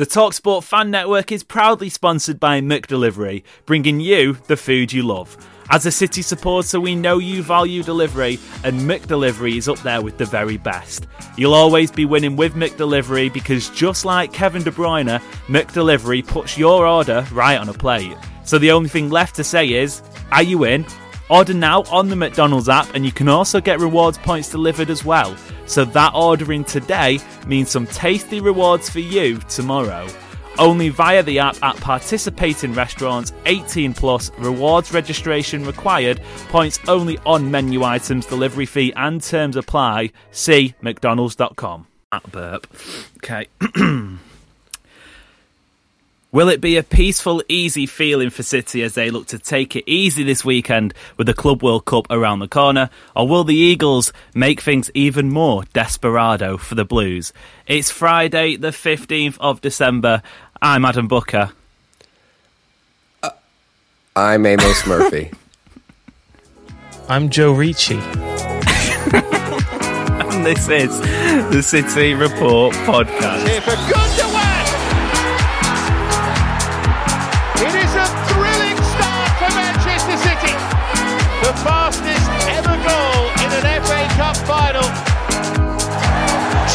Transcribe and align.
The 0.00 0.06
Talksport 0.06 0.64
Fan 0.64 0.90
Network 0.90 1.30
is 1.30 1.44
proudly 1.44 1.90
sponsored 1.90 2.40
by 2.40 2.62
McDelivery, 2.62 3.42
bringing 3.66 4.00
you 4.00 4.38
the 4.46 4.56
food 4.56 4.94
you 4.94 5.02
love. 5.02 5.36
As 5.68 5.84
a 5.84 5.90
City 5.90 6.22
supporter, 6.22 6.80
we 6.80 6.94
know 6.94 7.18
you 7.18 7.42
value 7.42 7.82
delivery, 7.82 8.38
and 8.64 8.80
McDelivery 8.80 9.58
is 9.58 9.68
up 9.68 9.78
there 9.80 10.00
with 10.00 10.16
the 10.16 10.24
very 10.24 10.56
best. 10.56 11.06
You'll 11.36 11.52
always 11.52 11.90
be 11.90 12.06
winning 12.06 12.34
with 12.34 12.54
McDelivery 12.54 13.30
because 13.30 13.68
just 13.68 14.06
like 14.06 14.32
Kevin 14.32 14.62
De 14.62 14.70
Bruyne, 14.70 15.20
McDelivery 15.48 16.26
puts 16.26 16.56
your 16.56 16.86
order 16.86 17.26
right 17.30 17.58
on 17.58 17.68
a 17.68 17.74
plate. 17.74 18.16
So 18.44 18.56
the 18.56 18.70
only 18.70 18.88
thing 18.88 19.10
left 19.10 19.36
to 19.36 19.44
say 19.44 19.70
is, 19.70 20.00
are 20.32 20.42
you 20.42 20.64
in? 20.64 20.86
Order 21.30 21.54
now 21.54 21.82
on 21.84 22.08
the 22.08 22.16
McDonald's 22.16 22.68
app, 22.68 22.92
and 22.94 23.04
you 23.06 23.12
can 23.12 23.28
also 23.28 23.60
get 23.60 23.78
rewards 23.78 24.18
points 24.18 24.50
delivered 24.50 24.90
as 24.90 25.04
well. 25.04 25.36
So 25.66 25.84
that 25.84 26.12
ordering 26.12 26.64
today 26.64 27.20
means 27.46 27.70
some 27.70 27.86
tasty 27.86 28.40
rewards 28.40 28.90
for 28.90 28.98
you 28.98 29.38
tomorrow. 29.48 30.08
Only 30.58 30.88
via 30.88 31.22
the 31.22 31.38
app 31.38 31.56
at 31.62 31.76
participating 31.76 32.74
restaurants, 32.74 33.32
18 33.46 33.94
plus, 33.94 34.32
rewards 34.38 34.92
registration 34.92 35.64
required, 35.64 36.20
points 36.48 36.80
only 36.88 37.16
on 37.18 37.48
menu 37.48 37.84
items, 37.84 38.26
delivery 38.26 38.66
fee 38.66 38.92
and 38.96 39.22
terms 39.22 39.54
apply. 39.54 40.10
See 40.32 40.74
McDonald's.com. 40.80 41.86
At 42.10 42.32
burp. 42.32 42.66
Okay. 43.18 43.46
Will 46.32 46.48
it 46.48 46.60
be 46.60 46.76
a 46.76 46.84
peaceful, 46.84 47.42
easy 47.48 47.86
feeling 47.86 48.30
for 48.30 48.44
City 48.44 48.84
as 48.84 48.94
they 48.94 49.10
look 49.10 49.26
to 49.28 49.38
take 49.38 49.74
it 49.74 49.82
easy 49.90 50.22
this 50.22 50.44
weekend 50.44 50.94
with 51.16 51.26
the 51.26 51.34
Club 51.34 51.60
World 51.60 51.86
Cup 51.86 52.06
around 52.08 52.38
the 52.38 52.46
corner? 52.46 52.88
Or 53.16 53.26
will 53.26 53.42
the 53.42 53.56
Eagles 53.56 54.12
make 54.32 54.60
things 54.60 54.92
even 54.94 55.30
more 55.30 55.64
desperado 55.72 56.56
for 56.56 56.76
the 56.76 56.84
Blues? 56.84 57.32
It's 57.66 57.90
Friday, 57.90 58.54
the 58.54 58.68
15th 58.68 59.38
of 59.40 59.60
December. 59.60 60.22
I'm 60.62 60.84
Adam 60.84 61.08
Booker. 61.08 61.50
Uh, 63.24 63.30
I'm 64.14 64.46
Amos 64.46 64.86
Murphy. 64.86 65.32
I'm 67.08 67.28
Joe 67.30 67.52
Ricci. 67.52 67.96
and 69.12 70.46
this 70.46 70.68
is 70.68 70.96
the 71.50 71.60
City 71.60 72.14
Report 72.14 72.72
podcast. 72.86 74.29
Fastest 81.64 82.30
ever 82.56 82.76
goal 82.88 83.28
in 83.44 83.50
an 83.52 83.64
FA 83.84 84.00
Cup 84.16 84.36
final. 84.48 84.86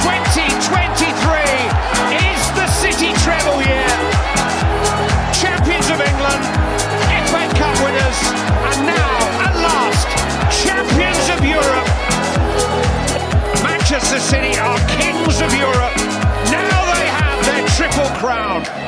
2023 0.05 1.09
is 2.21 2.41
the 2.53 2.67
City 2.69 3.09
treble 3.25 3.57
year. 3.65 3.89
Champions 5.33 5.89
of 5.89 5.97
England, 5.97 6.43
FA 7.33 7.43
Cup 7.57 7.75
winners, 7.81 8.19
and 8.69 8.85
now, 8.85 9.17
at 9.41 9.55
last, 9.57 10.05
champions 10.53 11.25
of 11.33 11.41
Europe. 11.41 11.89
Manchester 13.63 14.19
City 14.19 14.53
are 14.59 14.77
kings 15.01 15.41
of 15.41 15.51
Europe. 15.57 15.95
Now 16.53 16.77
they 16.93 17.07
have 17.09 17.39
their 17.45 17.65
triple 17.73 18.09
crown. 18.19 18.84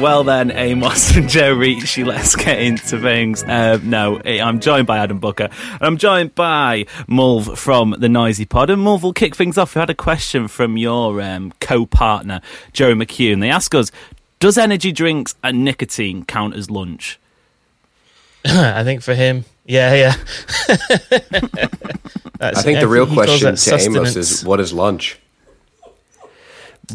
Well 0.00 0.24
then, 0.24 0.50
Amos 0.50 1.14
and 1.14 1.28
Joe 1.28 1.52
Ricci, 1.52 2.04
let's 2.04 2.34
get 2.34 2.58
into 2.58 2.98
things. 2.98 3.42
Uh, 3.42 3.78
no, 3.82 4.18
I'm 4.24 4.58
joined 4.58 4.86
by 4.86 4.96
Adam 4.96 5.18
Booker, 5.18 5.50
and 5.52 5.82
I'm 5.82 5.98
joined 5.98 6.34
by 6.34 6.84
Mulv 7.06 7.58
from 7.58 7.94
the 7.98 8.08
Noisy 8.08 8.46
Pod. 8.46 8.70
And 8.70 8.82
Mulv 8.82 9.02
will 9.02 9.12
kick 9.12 9.36
things 9.36 9.58
off. 9.58 9.74
We 9.74 9.80
had 9.80 9.90
a 9.90 9.94
question 9.94 10.48
from 10.48 10.78
your 10.78 11.20
um, 11.20 11.52
co-partner, 11.60 12.40
Joe 12.72 12.94
McHugh. 12.94 13.38
They 13.38 13.50
ask 13.50 13.74
us, 13.74 13.92
does 14.38 14.56
energy 14.56 14.90
drinks 14.90 15.34
and 15.44 15.66
nicotine 15.66 16.24
count 16.24 16.54
as 16.54 16.70
lunch? 16.70 17.20
I 18.46 18.82
think 18.84 19.02
for 19.02 19.14
him, 19.14 19.44
yeah, 19.66 19.92
yeah. 19.94 20.14
I 22.40 22.62
think 22.62 22.80
the 22.80 22.88
real 22.88 23.06
question 23.06 23.54
to 23.54 23.78
Amos 23.78 24.16
is, 24.16 24.46
what 24.46 24.60
is 24.60 24.72
lunch? 24.72 25.18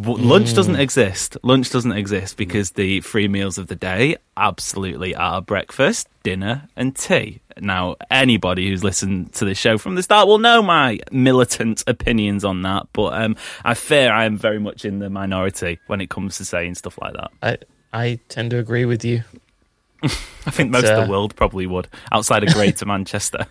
Lunch 0.03 0.49
mm. 0.49 0.55
doesn't 0.55 0.75
exist. 0.75 1.37
Lunch 1.43 1.69
doesn't 1.69 1.91
exist 1.91 2.37
because 2.37 2.71
the 2.71 3.01
three 3.01 3.27
meals 3.27 3.57
of 3.57 3.67
the 3.67 3.75
day 3.75 4.17
absolutely 4.37 5.15
are 5.15 5.41
breakfast, 5.41 6.07
dinner, 6.23 6.67
and 6.75 6.95
tea. 6.95 7.41
Now, 7.59 7.95
anybody 8.11 8.69
who's 8.69 8.83
listened 8.83 9.33
to 9.33 9.45
this 9.45 9.57
show 9.57 9.77
from 9.77 9.95
the 9.95 10.03
start 10.03 10.27
will 10.27 10.39
know 10.39 10.61
my 10.61 10.99
militant 11.11 11.83
opinions 11.87 12.43
on 12.43 12.63
that, 12.63 12.87
but 12.93 13.13
um, 13.13 13.35
I 13.63 13.73
fear 13.73 14.11
I 14.11 14.25
am 14.25 14.37
very 14.37 14.59
much 14.59 14.83
in 14.85 14.99
the 14.99 15.09
minority 15.09 15.79
when 15.87 16.01
it 16.01 16.09
comes 16.09 16.37
to 16.37 16.45
saying 16.45 16.75
stuff 16.75 16.97
like 17.01 17.13
that. 17.13 17.31
I 17.41 17.57
I 17.93 18.19
tend 18.27 18.51
to 18.51 18.59
agree 18.59 18.85
with 18.85 19.05
you. 19.05 19.23
I 20.03 20.51
think 20.51 20.71
most 20.71 20.85
uh... 20.85 20.95
of 20.95 21.05
the 21.05 21.11
world 21.11 21.35
probably 21.35 21.65
would, 21.65 21.87
outside 22.11 22.43
of 22.43 22.53
Greater 22.53 22.85
Manchester. 22.87 23.45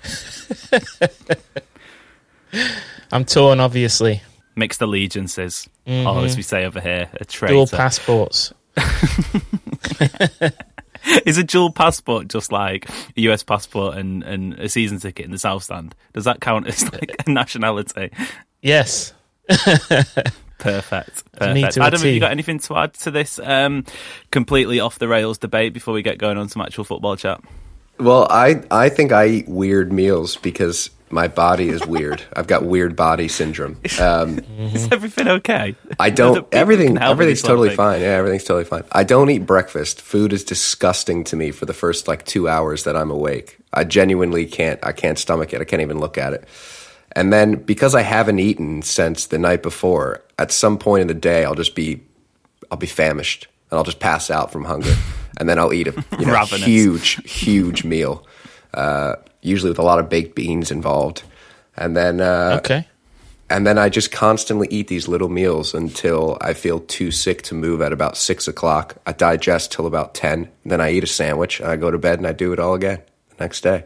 I'm 3.10 3.24
torn, 3.24 3.60
obviously 3.60 4.20
mixed 4.56 4.80
allegiances, 4.82 5.68
mm-hmm. 5.86 6.06
or 6.06 6.24
as 6.24 6.36
we 6.36 6.42
say 6.42 6.64
over 6.64 6.80
here, 6.80 7.08
a 7.14 7.24
traitor. 7.24 7.54
Dual 7.54 7.66
passports. 7.66 8.52
Is 11.26 11.36
a 11.36 11.44
dual 11.44 11.70
passport 11.70 12.28
just 12.28 12.50
like 12.50 12.88
a 12.88 13.20
US 13.28 13.42
passport 13.42 13.98
and, 13.98 14.22
and 14.22 14.54
a 14.54 14.70
season 14.70 14.98
ticket 14.98 15.26
in 15.26 15.32
the 15.32 15.38
South 15.38 15.62
Stand? 15.62 15.94
Does 16.14 16.24
that 16.24 16.40
count 16.40 16.66
as 16.66 16.90
like 16.92 17.14
a 17.26 17.30
nationality? 17.30 18.10
Yes. 18.62 19.12
Perfect. 19.48 20.42
Perfect. 20.58 21.78
Adam, 21.78 22.00
have 22.00 22.04
you 22.04 22.20
got 22.20 22.30
anything 22.30 22.58
to 22.60 22.76
add 22.76 22.94
to 22.94 23.10
this 23.10 23.38
um, 23.38 23.84
completely 24.30 24.80
off 24.80 24.98
the 24.98 25.08
rails 25.08 25.36
debate 25.36 25.74
before 25.74 25.92
we 25.92 26.02
get 26.02 26.16
going 26.16 26.38
on 26.38 26.48
some 26.48 26.62
actual 26.62 26.84
football 26.84 27.16
chat? 27.16 27.40
Well, 27.98 28.26
I 28.30 28.62
I 28.70 28.88
think 28.88 29.12
I 29.12 29.26
eat 29.26 29.48
weird 29.48 29.92
meals 29.92 30.36
because 30.36 30.90
my 31.14 31.28
body 31.28 31.68
is 31.68 31.86
weird. 31.86 32.20
I've 32.34 32.48
got 32.48 32.64
weird 32.64 32.96
body 32.96 33.28
syndrome. 33.28 33.80
Um, 34.04 34.40
is 34.58 34.90
everything 34.90 35.28
okay? 35.28 35.76
I 36.00 36.10
don't. 36.10 36.46
everything. 36.52 36.98
Everything's 36.98 37.42
totally 37.42 37.74
fine. 37.74 38.00
Yeah, 38.00 38.08
everything's 38.08 38.42
totally 38.42 38.64
fine. 38.64 38.82
I 38.90 39.04
don't 39.04 39.30
eat 39.30 39.46
breakfast. 39.46 40.02
Food 40.02 40.32
is 40.32 40.42
disgusting 40.42 41.22
to 41.24 41.36
me 41.36 41.52
for 41.52 41.64
the 41.64 41.72
first 41.72 42.08
like 42.08 42.24
two 42.26 42.48
hours 42.48 42.84
that 42.84 42.96
I'm 42.96 43.10
awake. 43.10 43.58
I 43.72 43.84
genuinely 43.84 44.46
can't. 44.46 44.80
I 44.84 44.92
can't 44.92 45.18
stomach 45.18 45.54
it. 45.54 45.60
I 45.60 45.64
can't 45.64 45.80
even 45.80 46.00
look 46.00 46.18
at 46.18 46.32
it. 46.32 46.46
And 47.12 47.32
then 47.32 47.54
because 47.54 47.94
I 47.94 48.02
haven't 48.02 48.40
eaten 48.40 48.82
since 48.82 49.26
the 49.26 49.38
night 49.38 49.62
before, 49.62 50.22
at 50.38 50.50
some 50.50 50.76
point 50.76 51.02
in 51.02 51.06
the 51.06 51.14
day, 51.14 51.44
I'll 51.44 51.54
just 51.54 51.76
be, 51.76 52.02
I'll 52.70 52.76
be 52.78 52.88
famished 52.88 53.46
and 53.70 53.78
I'll 53.78 53.84
just 53.84 54.00
pass 54.00 54.30
out 54.30 54.50
from 54.50 54.64
hunger, 54.64 54.92
and 55.38 55.48
then 55.48 55.58
I'll 55.58 55.72
eat 55.72 55.86
a 55.86 56.04
you 56.18 56.26
know, 56.26 56.44
huge, 56.44 57.30
huge 57.30 57.84
meal. 57.84 58.26
Uh, 58.74 59.16
usually 59.42 59.70
with 59.70 59.78
a 59.78 59.82
lot 59.82 59.98
of 59.98 60.08
baked 60.08 60.34
beans 60.34 60.70
involved. 60.70 61.22
And 61.76 61.96
then 61.96 62.20
uh, 62.20 62.58
okay. 62.58 62.86
And 63.50 63.66
then 63.66 63.78
I 63.78 63.88
just 63.88 64.10
constantly 64.10 64.68
eat 64.70 64.88
these 64.88 65.06
little 65.06 65.28
meals 65.28 65.74
until 65.74 66.38
I 66.40 66.54
feel 66.54 66.80
too 66.80 67.10
sick 67.10 67.42
to 67.42 67.54
move 67.54 67.82
at 67.82 67.92
about 67.92 68.16
six 68.16 68.48
o'clock. 68.48 68.96
I 69.06 69.12
digest 69.12 69.70
till 69.70 69.86
about 69.86 70.14
ten. 70.14 70.48
Then 70.64 70.80
I 70.80 70.90
eat 70.92 71.04
a 71.04 71.06
sandwich 71.06 71.60
and 71.60 71.68
I 71.68 71.76
go 71.76 71.90
to 71.90 71.98
bed 71.98 72.18
and 72.18 72.26
I 72.26 72.32
do 72.32 72.52
it 72.52 72.58
all 72.58 72.74
again 72.74 73.02
the 73.30 73.44
next 73.44 73.60
day. 73.60 73.84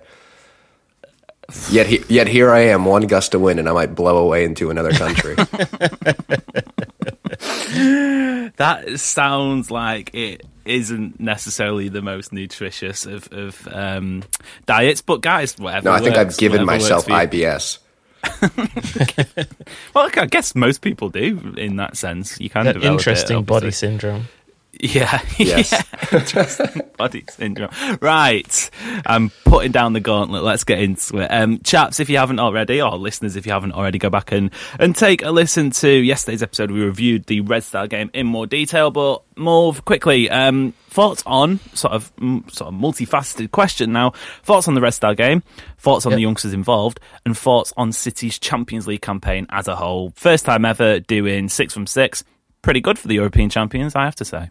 Yet, 1.70 1.86
he, 1.86 2.04
yet 2.08 2.28
here 2.28 2.50
I 2.50 2.60
am, 2.60 2.84
one 2.84 3.06
gust 3.06 3.34
of 3.34 3.40
wind, 3.40 3.58
and 3.58 3.68
I 3.68 3.72
might 3.72 3.94
blow 3.94 4.18
away 4.18 4.44
into 4.44 4.68
another 4.68 4.92
country. 4.92 5.34
that 8.56 8.84
sounds 8.96 9.70
like 9.70 10.14
it 10.14 10.44
isn't 10.64 11.20
necessarily 11.20 11.88
the 11.88 12.02
most 12.02 12.32
nutritious 12.32 13.06
of, 13.06 13.32
of 13.32 13.68
um, 13.70 14.22
diets, 14.66 15.02
but 15.02 15.20
guys, 15.20 15.56
whatever. 15.58 15.90
No, 15.90 15.92
I 15.92 16.00
think 16.00 16.16
works, 16.16 16.34
I've 16.34 16.38
given 16.38 16.64
myself 16.64 17.06
IBS. 17.06 17.78
well, 19.94 20.10
I 20.16 20.26
guess 20.26 20.54
most 20.54 20.80
people 20.80 21.08
do 21.08 21.54
in 21.56 21.76
that 21.76 21.96
sense. 21.96 22.40
You 22.40 22.50
can 22.50 22.64
that 22.64 22.82
interesting 22.82 23.44
body 23.44 23.70
syndrome. 23.70 24.28
Yeah. 24.88 25.20
Yes. 25.38 25.72
yeah. 25.72 26.82
Body 26.96 27.24
syndrome. 27.28 27.70
Right. 28.00 28.70
I'm 29.06 29.30
putting 29.44 29.72
down 29.72 29.92
the 29.92 30.00
gauntlet. 30.00 30.44
Let's 30.44 30.62
get 30.62 30.78
into 30.78 31.18
it. 31.18 31.26
Um, 31.26 31.60
chaps, 31.60 31.98
if 31.98 32.08
you 32.08 32.18
haven't 32.18 32.38
already, 32.38 32.80
or 32.80 32.96
listeners, 32.96 33.34
if 33.34 33.44
you 33.44 33.52
haven't 33.52 33.72
already, 33.72 33.98
go 33.98 34.08
back 34.08 34.30
and, 34.30 34.52
and 34.78 34.94
take 34.94 35.22
a 35.22 35.32
listen 35.32 35.70
to 35.72 35.90
yesterday's 35.90 36.44
episode. 36.44 36.70
We 36.70 36.82
reviewed 36.82 37.26
the 37.26 37.40
Red 37.40 37.64
Star 37.64 37.88
game 37.88 38.08
in 38.14 38.28
more 38.28 38.46
detail, 38.46 38.92
but 38.92 39.22
more 39.36 39.74
quickly. 39.74 40.30
Um, 40.30 40.74
thoughts 40.90 41.24
on 41.26 41.58
sort 41.74 41.94
of 41.94 42.12
sort 42.48 42.72
of 42.72 42.74
multifaceted 42.74 43.50
question 43.50 43.92
now. 43.92 44.12
Thoughts 44.44 44.68
on 44.68 44.74
the 44.74 44.80
Red 44.80 44.94
Star 44.94 45.14
game, 45.14 45.42
thoughts 45.78 46.06
on 46.06 46.12
yep. 46.12 46.18
the 46.18 46.22
youngsters 46.22 46.52
involved, 46.52 47.00
and 47.26 47.36
thoughts 47.36 47.72
on 47.76 47.90
City's 47.90 48.38
Champions 48.38 48.86
League 48.86 49.02
campaign 49.02 49.46
as 49.50 49.66
a 49.66 49.74
whole. 49.74 50.12
First 50.14 50.44
time 50.44 50.64
ever 50.64 51.00
doing 51.00 51.48
six 51.48 51.74
from 51.74 51.88
six. 51.88 52.22
Pretty 52.62 52.80
good 52.80 52.98
for 52.98 53.08
the 53.08 53.14
European 53.14 53.50
champions, 53.50 53.96
I 53.96 54.04
have 54.04 54.16
to 54.16 54.24
say. 54.24 54.50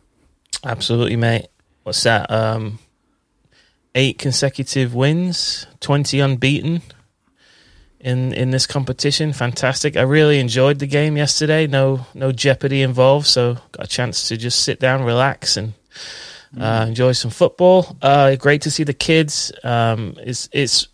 Absolutely, 0.63 1.15
mate. 1.15 1.47
What's 1.83 2.03
that? 2.03 2.29
Um, 2.31 2.79
eight 3.95 4.17
consecutive 4.17 4.93
wins, 4.93 5.67
twenty 5.79 6.19
unbeaten 6.19 6.81
in 7.99 8.33
in 8.33 8.51
this 8.51 8.67
competition. 8.67 9.33
Fantastic. 9.33 9.95
I 9.97 10.01
really 10.01 10.39
enjoyed 10.39 10.79
the 10.79 10.87
game 10.87 11.17
yesterday. 11.17 11.67
No 11.67 12.05
no 12.13 12.31
jeopardy 12.31 12.81
involved, 12.81 13.27
so 13.27 13.57
got 13.71 13.85
a 13.85 13.87
chance 13.87 14.27
to 14.29 14.37
just 14.37 14.63
sit 14.63 14.79
down, 14.79 15.03
relax, 15.03 15.57
and 15.57 15.73
uh, 16.59 16.83
mm. 16.83 16.87
enjoy 16.89 17.11
some 17.13 17.31
football. 17.31 17.97
Uh, 18.01 18.35
great 18.35 18.63
to 18.63 18.71
see 18.71 18.83
the 18.83 18.93
kids. 18.93 19.51
Um, 19.63 20.15
it's 20.17 20.49
it's 20.51 20.87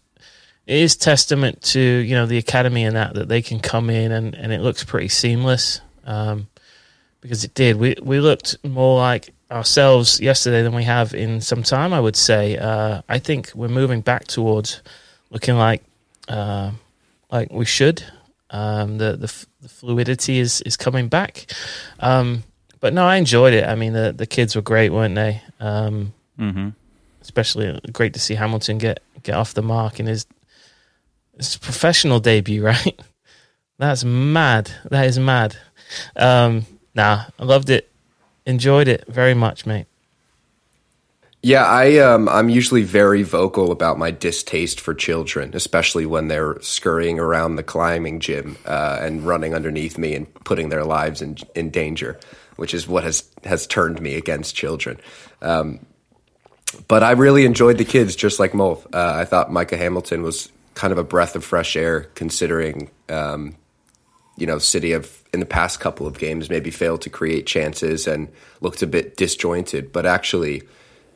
it 0.67 0.77
is 0.77 0.95
testament 0.95 1.61
to 1.61 1.79
you 1.79 2.15
know 2.15 2.25
the 2.25 2.37
academy 2.37 2.83
and 2.83 2.95
that 2.95 3.15
that 3.15 3.27
they 3.27 3.41
can 3.41 3.59
come 3.59 3.89
in 3.89 4.11
and, 4.11 4.35
and 4.35 4.53
it 4.53 4.61
looks 4.61 4.83
pretty 4.83 5.09
seamless. 5.09 5.81
Um, 6.05 6.47
because 7.23 7.45
it 7.45 7.53
did. 7.53 7.77
We 7.77 7.95
we 8.01 8.19
looked 8.19 8.57
more 8.63 8.97
like 8.97 9.33
ourselves 9.53 10.19
yesterday 10.19 10.63
than 10.63 10.73
we 10.73 10.83
have 10.83 11.13
in 11.13 11.39
some 11.39 11.63
time. 11.63 11.93
I 11.93 11.99
would 11.99 12.15
say. 12.15 12.57
Uh, 12.57 13.01
I 13.07 13.19
think 13.19 13.51
we're 13.53 13.67
moving 13.67 14.01
back 14.01 14.25
towards 14.25 14.81
looking 15.29 15.55
like 15.55 15.83
uh, 16.27 16.71
like 17.31 17.51
we 17.51 17.65
should. 17.65 18.03
Um, 18.49 18.97
the, 18.97 19.17
the, 19.17 19.45
the 19.61 19.69
fluidity 19.69 20.39
is 20.39 20.61
is 20.61 20.75
coming 20.75 21.07
back. 21.07 21.51
Um, 21.99 22.43
but 22.79 22.93
no, 22.93 23.05
I 23.05 23.15
enjoyed 23.17 23.53
it. 23.53 23.65
I 23.65 23.75
mean, 23.75 23.93
the 23.93 24.11
the 24.11 24.27
kids 24.27 24.55
were 24.55 24.61
great, 24.61 24.91
weren't 24.91 25.15
they? 25.15 25.41
Um, 25.59 26.13
mm-hmm. 26.37 26.69
Especially 27.21 27.79
great 27.91 28.13
to 28.13 28.19
see 28.19 28.35
Hamilton 28.35 28.77
get 28.77 29.01
get 29.23 29.35
off 29.35 29.53
the 29.53 29.61
mark 29.61 29.99
in 29.99 30.07
his 30.07 30.25
his 31.37 31.57
professional 31.57 32.19
debut. 32.19 32.63
Right? 32.73 32.99
That's 33.79 34.03
mad. 34.03 34.71
That 34.91 35.07
is 35.07 35.17
mad. 35.17 35.57
Um, 36.15 36.65
nah, 36.93 37.25
I 37.39 37.43
loved 37.43 37.69
it 37.69 37.89
enjoyed 38.45 38.87
it 38.87 39.05
very 39.07 39.33
much, 39.33 39.65
mate. 39.65 39.87
Yeah, 41.45 41.65
I 41.65 41.97
um, 41.97 42.29
I'm 42.29 42.47
usually 42.47 42.83
very 42.83 43.21
vocal 43.21 43.73
about 43.73 43.99
my 43.99 44.11
distaste 44.11 44.79
for 44.79 44.93
children, 44.93 45.51
especially 45.53 46.05
when 46.05 46.29
they're 46.29 46.57
scurrying 46.61 47.19
around 47.19 47.57
the 47.57 47.63
climbing 47.63 48.21
gym 48.21 48.55
uh, 48.65 48.99
and 49.01 49.23
running 49.27 49.53
underneath 49.53 49.97
me 49.97 50.15
and 50.15 50.33
putting 50.45 50.69
their 50.69 50.85
lives 50.85 51.21
in 51.21 51.37
in 51.53 51.69
danger, 51.69 52.17
which 52.55 52.73
is 52.73 52.87
what 52.87 53.03
has 53.03 53.29
has 53.43 53.67
turned 53.67 54.01
me 54.01 54.15
against 54.15 54.55
children. 54.55 55.01
Um, 55.41 55.85
but 56.87 57.03
I 57.03 57.11
really 57.11 57.43
enjoyed 57.43 57.77
the 57.77 57.85
kids, 57.85 58.15
just 58.15 58.39
like 58.39 58.53
Mulv. 58.53 58.85
Uh, 58.93 59.13
I 59.15 59.25
thought 59.25 59.51
Micah 59.51 59.77
Hamilton 59.77 60.23
was 60.23 60.49
kind 60.75 60.93
of 60.93 60.97
a 60.97 61.03
breath 61.03 61.35
of 61.35 61.43
fresh 61.43 61.75
air, 61.75 62.03
considering 62.15 62.89
um, 63.09 63.57
you 64.37 64.45
know 64.45 64.57
City 64.57 64.91
have 64.91 65.23
in 65.33 65.39
the 65.39 65.45
past 65.45 65.79
couple 65.79 66.07
of 66.07 66.19
games 66.19 66.49
maybe 66.49 66.71
failed 66.71 67.01
to 67.01 67.09
create 67.09 67.45
chances 67.45 68.07
and 68.07 68.29
looked 68.61 68.81
a 68.81 68.87
bit 68.87 69.17
disjointed, 69.17 69.91
but 69.91 70.05
actually 70.05 70.63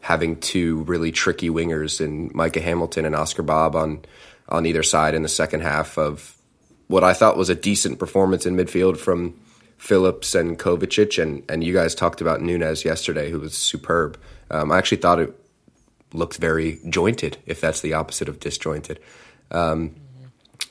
having 0.01 0.39
two 0.39 0.83
really 0.83 1.11
tricky 1.11 1.49
wingers 1.49 1.99
in 1.99 2.31
Micah 2.33 2.61
Hamilton 2.61 3.05
and 3.05 3.15
Oscar 3.15 3.43
Bobb 3.43 3.75
on 3.75 4.03
on 4.49 4.65
either 4.65 4.83
side 4.83 5.13
in 5.13 5.23
the 5.23 5.29
second 5.29 5.61
half 5.61 5.97
of 5.97 6.37
what 6.87 7.03
I 7.03 7.13
thought 7.13 7.37
was 7.37 7.49
a 7.49 7.55
decent 7.55 7.99
performance 7.99 8.45
in 8.45 8.55
midfield 8.55 8.97
from 8.97 9.39
Phillips 9.77 10.33
and 10.33 10.57
Kovacic, 10.57 11.21
and 11.21 11.43
and 11.49 11.63
you 11.63 11.73
guys 11.73 11.93
talked 11.93 12.21
about 12.21 12.41
Nunes 12.41 12.85
yesterday, 12.85 13.29
who 13.29 13.39
was 13.39 13.55
superb. 13.55 14.17
Um, 14.49 14.71
I 14.71 14.77
actually 14.77 14.97
thought 14.97 15.19
it 15.19 15.33
looked 16.13 16.37
very 16.37 16.79
jointed, 16.89 17.37
if 17.45 17.61
that's 17.61 17.81
the 17.81 17.93
opposite 17.93 18.29
of 18.29 18.39
disjointed. 18.39 18.99
Um, 19.51 19.95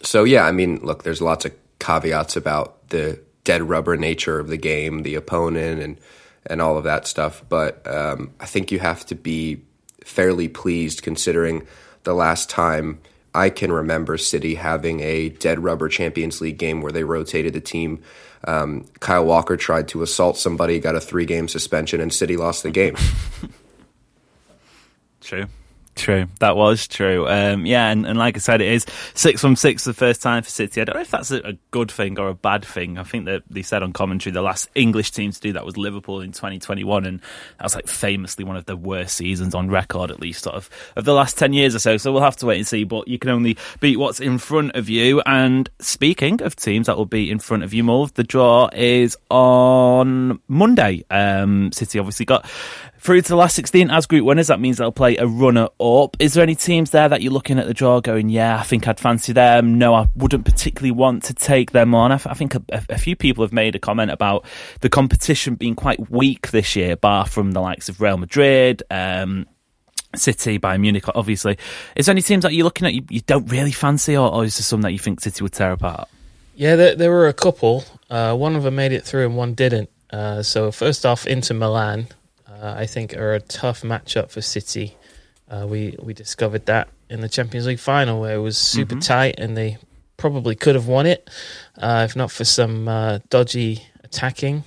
so 0.02 0.25
yeah, 0.25 0.44
I 0.44 0.52
mean, 0.52 0.81
look, 0.82 1.02
there's 1.02 1.22
lots 1.22 1.44
of 1.44 1.52
caveats 1.78 2.37
about 2.37 2.88
the 2.88 3.20
dead 3.44 3.62
rubber 3.62 3.96
nature 3.96 4.38
of 4.38 4.49
the 4.49 4.56
game, 4.56 5.02
the 5.02 5.14
opponent, 5.14 5.81
and 5.81 6.00
and 6.49 6.62
all 6.62 6.78
of 6.78 6.84
that 6.84 7.06
stuff. 7.06 7.44
But 7.49 7.87
um, 7.87 8.32
I 8.40 8.46
think 8.46 8.70
you 8.70 8.78
have 8.78 9.05
to 9.06 9.14
be 9.14 9.62
fairly 10.05 10.49
pleased 10.49 11.02
considering 11.02 11.67
the 12.05 12.14
last 12.14 12.49
time 12.49 13.00
I 13.34 13.50
can 13.50 13.73
remember 13.73 14.17
City 14.17 14.55
having 14.55 15.00
a 15.00 15.28
dead 15.28 15.62
rubber 15.62 15.88
Champions 15.88 16.40
League 16.40 16.58
game 16.58 16.81
where 16.81 16.93
they 16.93 17.05
rotated 17.05 17.52
the 17.52 17.61
team. 17.61 18.02
Um, 18.44 18.87
Kyle 19.00 19.26
Walker 19.26 19.56
tried 19.56 19.88
to 19.88 20.02
assault 20.02 20.38
somebody, 20.38 20.78
got 20.78 20.94
a 20.94 21.00
three 21.00 21.26
game 21.26 21.49
suspension, 21.49 22.00
and 22.00 22.12
City 22.12 22.37
lost 22.37 22.62
the 22.62 22.70
game. 22.70 22.96
True. 25.20 25.46
True, 25.96 26.26
that 26.40 26.56
was 26.56 26.87
true. 26.87 27.26
Um, 27.26 27.64
yeah, 27.64 27.88
and, 27.88 28.06
and 28.06 28.19
like 28.19 28.37
I 28.37 28.38
said, 28.38 28.60
it 28.60 28.69
is 28.69 28.84
six 29.14 29.40
from 29.40 29.56
six 29.56 29.84
the 29.84 29.94
first 29.94 30.20
time 30.20 30.43
for 30.43 30.50
City. 30.50 30.82
I 30.82 30.84
don't 30.84 30.96
know 30.96 31.00
if 31.00 31.10
that's 31.10 31.31
a, 31.31 31.56
good 31.70 31.90
thing 31.90 32.19
or 32.19 32.28
a 32.28 32.34
bad 32.34 32.64
thing. 32.64 32.98
I 32.98 33.02
think 33.02 33.25
that 33.25 33.43
they 33.48 33.62
said 33.62 33.82
on 33.82 33.94
commentary 33.94 34.32
the 34.32 34.43
last 34.43 34.69
English 34.75 35.10
team 35.10 35.32
to 35.32 35.40
do 35.40 35.54
that 35.54 35.64
was 35.64 35.78
Liverpool 35.78 36.20
in 36.20 36.32
2021, 36.32 37.06
and 37.06 37.20
that 37.20 37.62
was 37.62 37.75
like 37.75 37.87
famously 37.87 38.44
one 38.44 38.56
of 38.56 38.66
the 38.66 38.76
worst 38.76 39.16
seasons 39.16 39.54
on 39.54 39.70
record, 39.70 40.10
at 40.10 40.20
least 40.20 40.44
sort 40.44 40.54
of 40.54 40.69
of 40.96 41.06
the 41.06 41.14
last 41.14 41.38
10 41.38 41.54
years 41.54 41.75
or 41.75 41.78
so. 41.78 41.96
So 41.96 42.12
we'll 42.12 42.22
have 42.22 42.37
to 42.37 42.46
wait 42.46 42.58
and 42.58 42.66
see. 42.66 42.84
But 42.84 43.08
you 43.08 43.19
can 43.19 43.31
only 43.31 43.56
beat 43.81 43.96
what's 43.96 44.20
in 44.20 44.37
front 44.37 44.76
of 44.76 44.90
you. 44.90 45.22
And 45.25 45.69
speaking 45.78 46.42
of 46.42 46.56
teams 46.56 46.88
that 46.88 46.99
will 46.99 47.06
be 47.06 47.31
in 47.31 47.38
front 47.38 47.62
of 47.62 47.72
you, 47.72 47.82
more 47.82 48.06
the 48.08 48.22
draw 48.22 48.69
is 48.75 49.16
on 49.31 50.40
Monday. 50.46 51.04
Um, 51.10 51.72
City 51.72 51.99
obviously 51.99 52.26
got 52.26 52.46
through 53.06 53.23
to 53.23 53.29
the 53.29 53.37
last 53.37 53.55
16 53.55 53.88
as 53.88 54.05
group 54.05 54.25
winners. 54.25 54.49
That 54.49 54.58
means 54.58 54.79
they'll 54.79 54.91
play 54.91 55.17
a 55.17 55.29
runner 55.29 55.69
up. 55.79 56.17
Is 56.19 56.35
there 56.35 56.43
any 56.43 56.56
teams 56.56 56.91
there 56.91 57.08
that 57.08 57.23
you're 57.23 57.32
looking 57.32 57.56
at 57.61 57.69
the 57.69 57.73
draw 57.73 58.00
going, 58.00 58.29
yeah, 58.31 58.58
I 58.58 58.64
think 58.64 58.88
I'd 58.88 58.99
fancy 58.99 59.32
them? 59.32 59.79
No, 59.79 59.94
I 59.94 60.08
wouldn't 60.17 60.44
particularly 60.44 60.91
want 60.91 61.23
to 61.25 61.35
take 61.35 61.70
them 61.70 61.94
on. 61.94 62.11
I, 62.11 62.19
think 62.19 62.56
a, 62.56 62.62
a, 62.69 62.99
few 62.99 63.14
people 63.14 63.44
have 63.44 63.53
made 63.53 63.76
a 63.76 63.79
comment 63.79 64.11
about 64.11 64.44
the 64.81 64.88
competition 64.88 65.55
being 65.55 65.76
quite 65.76 66.11
weak 66.11 66.50
this 66.50 66.75
year, 66.75 66.97
bar 66.97 67.26
from 67.26 67.53
the 67.53 67.61
likes 67.61 67.88
of 67.88 68.00
Real 68.00 68.19
Madrid. 68.19 68.82
Um, 68.91 69.47
City, 70.17 70.59
Bayern 70.59 70.80
Munich, 70.80 71.04
obviously. 71.14 71.59
Is 71.95 72.07
there 72.07 72.12
any 72.12 72.23
teams 72.23 72.42
that 72.42 72.54
you're 72.54 72.64
looking 72.64 72.88
at 72.88 72.95
you, 72.95 73.04
you 73.09 73.21
don't 73.21 73.47
really 73.47 73.73
fancy, 73.73 74.16
or, 74.16 74.28
or, 74.33 74.45
is 74.45 74.57
there 74.57 74.64
some 74.64 74.83
that 74.83 74.90
you 74.90 74.99
think 74.99 75.21
City 75.21 75.45
would 75.45 75.52
tear 75.52 75.73
apart? 75.73 76.09
Yeah, 76.57 76.75
there, 76.75 76.97
there 76.97 77.11
were 77.12 77.28
a 77.28 77.35
couple. 77.35 77.85
Uh, 78.11 78.35
one 78.35 78.57
of 78.57 78.64
them 78.64 78.75
made 78.75 78.90
it 78.90 79.04
through 79.04 79.26
and 79.26 79.37
one 79.37 79.54
didn't. 79.54 79.90
Uh, 80.11 80.42
so 80.42 80.73
first 80.73 81.07
off, 81.07 81.26
Inter 81.26 81.54
Milan, 81.54 82.09
uh, 82.60 82.75
I 82.76 82.86
think 82.86 83.14
are 83.14 83.34
a 83.34 83.40
tough 83.40 83.82
matchup 83.82 84.30
for 84.30 84.40
City. 84.40 84.96
Uh, 85.48 85.66
we 85.68 85.96
we 86.02 86.14
discovered 86.14 86.66
that 86.66 86.88
in 87.08 87.20
the 87.20 87.28
Champions 87.28 87.66
League 87.66 87.78
final 87.78 88.20
where 88.20 88.34
it 88.34 88.40
was 88.40 88.58
super 88.58 88.94
mm-hmm. 88.94 89.00
tight 89.00 89.34
and 89.38 89.56
they 89.56 89.78
probably 90.16 90.54
could 90.54 90.75
have 90.75 90.88
won 90.88 91.06
it 91.06 91.28
uh, 91.78 92.06
if 92.08 92.16
not 92.16 92.30
for 92.30 92.44
some 92.44 92.88
uh, 92.88 93.18
dodgy 93.28 93.82
attacking, 94.02 94.64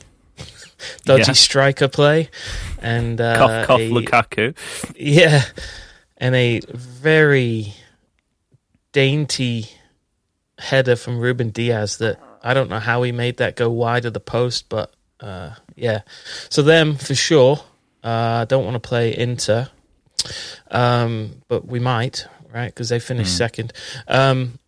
dodgy 1.06 1.24
yeah. 1.28 1.34
striker 1.34 1.88
play, 1.88 2.30
and 2.82 3.20
uh, 3.20 3.38
cough, 3.38 3.68
cough 3.68 3.80
a, 3.80 3.90
Lukaku. 3.90 4.56
Yeah, 4.96 5.44
and 6.18 6.36
a 6.36 6.62
very 6.72 7.74
dainty 8.92 9.66
header 10.58 10.96
from 10.96 11.20
Ruben 11.20 11.50
Dias 11.50 11.98
that 11.98 12.20
I 12.44 12.54
don't 12.54 12.70
know 12.70 12.80
how 12.80 13.04
he 13.04 13.12
made 13.12 13.38
that 13.38 13.56
go 13.56 13.70
wide 13.70 14.06
of 14.06 14.14
the 14.14 14.20
post, 14.20 14.70
but 14.70 14.94
uh, 15.20 15.52
yeah. 15.76 16.02
So 16.50 16.62
them 16.62 16.96
for 16.96 17.16
sure. 17.16 17.60
I 18.04 18.42
uh, 18.42 18.46
don't 18.46 18.64
want 18.64 18.76
to 18.76 18.88
play 18.88 19.16
Inter, 19.16 19.70
um, 20.72 21.42
but 21.48 21.68
we 21.68 21.80
might, 21.80 22.28
right? 22.54 22.68
Because 22.68 22.90
they 22.90 23.00
finished 23.00 23.34
mm. 23.34 23.38
second 23.38 23.74
um, 24.08 24.60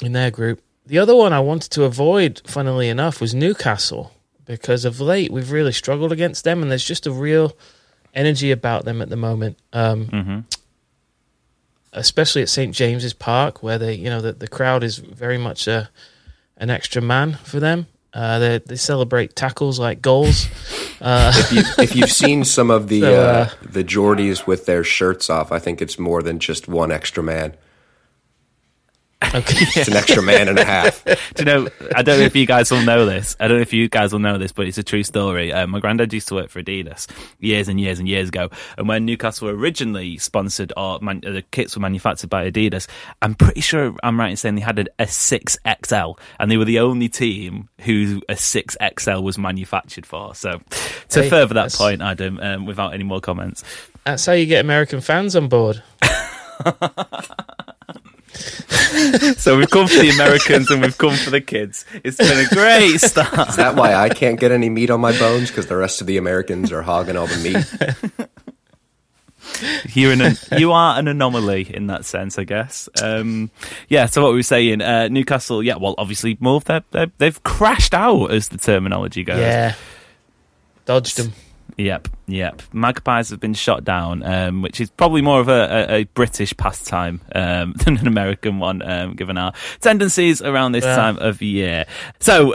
in 0.00 0.12
their 0.12 0.30
group. 0.30 0.60
The 0.86 0.98
other 0.98 1.14
one 1.14 1.32
I 1.32 1.40
wanted 1.40 1.70
to 1.72 1.84
avoid, 1.84 2.42
funnily 2.44 2.88
enough, 2.88 3.20
was 3.20 3.34
Newcastle 3.34 4.12
because 4.44 4.84
of 4.84 5.00
late 5.00 5.30
we've 5.30 5.52
really 5.52 5.72
struggled 5.72 6.12
against 6.12 6.44
them, 6.44 6.60
and 6.62 6.70
there's 6.70 6.84
just 6.84 7.06
a 7.06 7.12
real 7.12 7.56
energy 8.14 8.50
about 8.50 8.84
them 8.84 9.00
at 9.00 9.08
the 9.08 9.16
moment. 9.16 9.58
Um, 9.72 10.06
mm-hmm. 10.06 10.38
Especially 11.92 12.42
at 12.42 12.48
St 12.48 12.74
James's 12.74 13.12
Park, 13.12 13.62
where 13.62 13.78
they, 13.78 13.94
you 13.94 14.08
know, 14.08 14.20
the, 14.20 14.32
the 14.32 14.48
crowd 14.48 14.82
is 14.82 14.96
very 14.96 15.38
much 15.38 15.68
a 15.68 15.90
an 16.56 16.70
extra 16.70 17.02
man 17.02 17.34
for 17.44 17.60
them. 17.60 17.86
Uh, 18.14 18.38
they 18.38 18.58
they 18.58 18.76
celebrate 18.76 19.34
tackles 19.34 19.78
like 19.78 20.02
goals. 20.02 20.46
Uh, 21.00 21.32
if, 21.36 21.52
you, 21.52 21.62
if 21.82 21.96
you've 21.96 22.12
seen 22.12 22.44
some 22.44 22.70
of 22.70 22.88
the 22.88 23.00
so, 23.02 23.14
uh, 23.14 23.26
uh, 23.26 23.50
the 23.62 23.82
Geordies 23.82 24.46
with 24.46 24.66
their 24.66 24.84
shirts 24.84 25.30
off, 25.30 25.50
I 25.50 25.58
think 25.58 25.80
it's 25.80 25.98
more 25.98 26.22
than 26.22 26.38
just 26.38 26.68
one 26.68 26.92
extra 26.92 27.22
man. 27.22 27.56
Okay. 29.34 29.56
it's 29.80 29.88
an 29.88 29.96
extra 29.96 30.22
man 30.22 30.48
and 30.48 30.58
a 30.58 30.64
half. 30.64 31.04
Do 31.04 31.14
you 31.38 31.44
know? 31.44 31.68
I 31.94 32.02
don't 32.02 32.18
know 32.18 32.24
if 32.24 32.36
you 32.36 32.46
guys 32.46 32.70
will 32.70 32.82
know 32.82 33.06
this. 33.06 33.36
I 33.40 33.48
don't 33.48 33.58
know 33.58 33.62
if 33.62 33.72
you 33.72 33.88
guys 33.88 34.12
will 34.12 34.20
know 34.20 34.38
this, 34.38 34.52
but 34.52 34.66
it's 34.66 34.78
a 34.78 34.82
true 34.82 35.02
story. 35.02 35.52
Uh, 35.52 35.66
my 35.66 35.80
granddad 35.80 36.12
used 36.12 36.28
to 36.28 36.34
work 36.34 36.50
for 36.50 36.62
Adidas 36.62 37.06
years 37.38 37.68
and 37.68 37.80
years 37.80 37.98
and 37.98 38.08
years 38.08 38.28
ago, 38.28 38.50
and 38.76 38.88
when 38.88 39.04
Newcastle 39.04 39.48
were 39.48 39.54
originally 39.54 40.18
sponsored 40.18 40.72
or 40.76 40.98
man- 41.00 41.20
the 41.20 41.42
kits 41.50 41.76
were 41.76 41.82
manufactured 41.82 42.30
by 42.30 42.50
Adidas, 42.50 42.86
I'm 43.20 43.34
pretty 43.34 43.60
sure 43.60 43.94
I'm 44.02 44.18
right 44.18 44.30
in 44.30 44.36
saying 44.36 44.56
they 44.56 44.60
had 44.60 44.78
a, 44.78 44.86
a 44.98 45.06
six 45.06 45.58
XL, 45.84 46.12
and 46.38 46.50
they 46.50 46.56
were 46.56 46.64
the 46.64 46.80
only 46.80 47.08
team 47.08 47.68
who 47.80 48.20
a 48.28 48.36
six 48.36 48.76
XL 48.98 49.20
was 49.20 49.38
manufactured 49.38 50.06
for. 50.06 50.34
So, 50.34 50.60
to 51.10 51.22
Hey, 51.22 51.30
further 51.30 51.54
that 51.54 51.72
point, 51.72 52.02
Adam, 52.02 52.38
um, 52.40 52.66
without 52.66 52.94
any 52.94 53.04
more 53.04 53.20
comments. 53.20 53.62
That's 54.04 54.26
how 54.26 54.32
you 54.32 54.46
get 54.46 54.64
American 54.64 55.00
fans 55.00 55.36
on 55.36 55.48
board. 55.48 55.82
So 59.36 59.56
we've 59.56 59.70
come 59.70 59.88
for 59.88 59.98
the 59.98 60.10
Americans 60.10 60.70
and 60.70 60.82
we've 60.82 60.96
come 60.96 61.16
for 61.16 61.30
the 61.30 61.40
kids. 61.40 61.84
It's 62.04 62.18
been 62.18 62.46
a 62.46 62.48
great 62.48 62.98
start. 62.98 63.48
Is 63.48 63.56
that 63.56 63.74
why 63.74 63.94
I 63.94 64.10
can't 64.10 64.38
get 64.38 64.52
any 64.52 64.68
meat 64.68 64.90
on 64.90 65.00
my 65.00 65.16
bones? 65.18 65.48
Because 65.48 65.66
the 65.66 65.76
rest 65.76 66.00
of 66.00 66.06
the 66.06 66.18
Americans 66.18 66.70
are 66.72 66.82
hogging 66.82 67.16
all 67.16 67.26
the 67.26 67.38
meat. 67.38 68.28
You're 69.94 70.12
an, 70.12 70.36
you 70.56 70.72
are 70.72 70.98
an 70.98 71.08
anomaly 71.08 71.74
in 71.74 71.88
that 71.88 72.04
sense, 72.04 72.38
I 72.38 72.44
guess. 72.44 72.88
Um, 73.02 73.50
yeah. 73.88 74.06
So 74.06 74.22
what 74.22 74.30
we 74.30 74.36
were 74.36 74.42
saying, 74.42 74.80
uh, 74.82 75.08
Newcastle. 75.08 75.62
Yeah. 75.62 75.76
Well, 75.76 75.94
obviously, 75.98 76.36
more 76.40 76.60
they're, 76.60 76.84
they're, 76.90 77.12
they've 77.18 77.42
crashed 77.42 77.94
out, 77.94 78.30
as 78.30 78.48
the 78.48 78.58
terminology 78.58 79.24
goes. 79.24 79.38
Yeah. 79.38 79.74
Dodged 80.84 81.16
them. 81.18 81.32
Yep. 81.78 82.08
Yep. 82.26 82.62
Magpies 82.72 83.30
have 83.30 83.40
been 83.40 83.54
shot 83.54 83.82
down, 83.84 84.22
um, 84.22 84.62
which 84.62 84.80
is 84.80 84.90
probably 84.90 85.22
more 85.22 85.40
of 85.40 85.48
a, 85.48 85.86
a, 85.90 85.94
a 86.00 86.04
British 86.04 86.56
pastime 86.56 87.20
um, 87.34 87.72
than 87.84 87.96
an 87.98 88.06
American 88.06 88.58
one, 88.58 88.82
um, 88.82 89.14
given 89.14 89.36
our 89.38 89.52
tendencies 89.80 90.42
around 90.42 90.72
this 90.72 90.84
Yeah. 90.84 90.96
time 90.96 91.18
of 91.18 91.40
year. 91.42 91.86
So. 92.20 92.54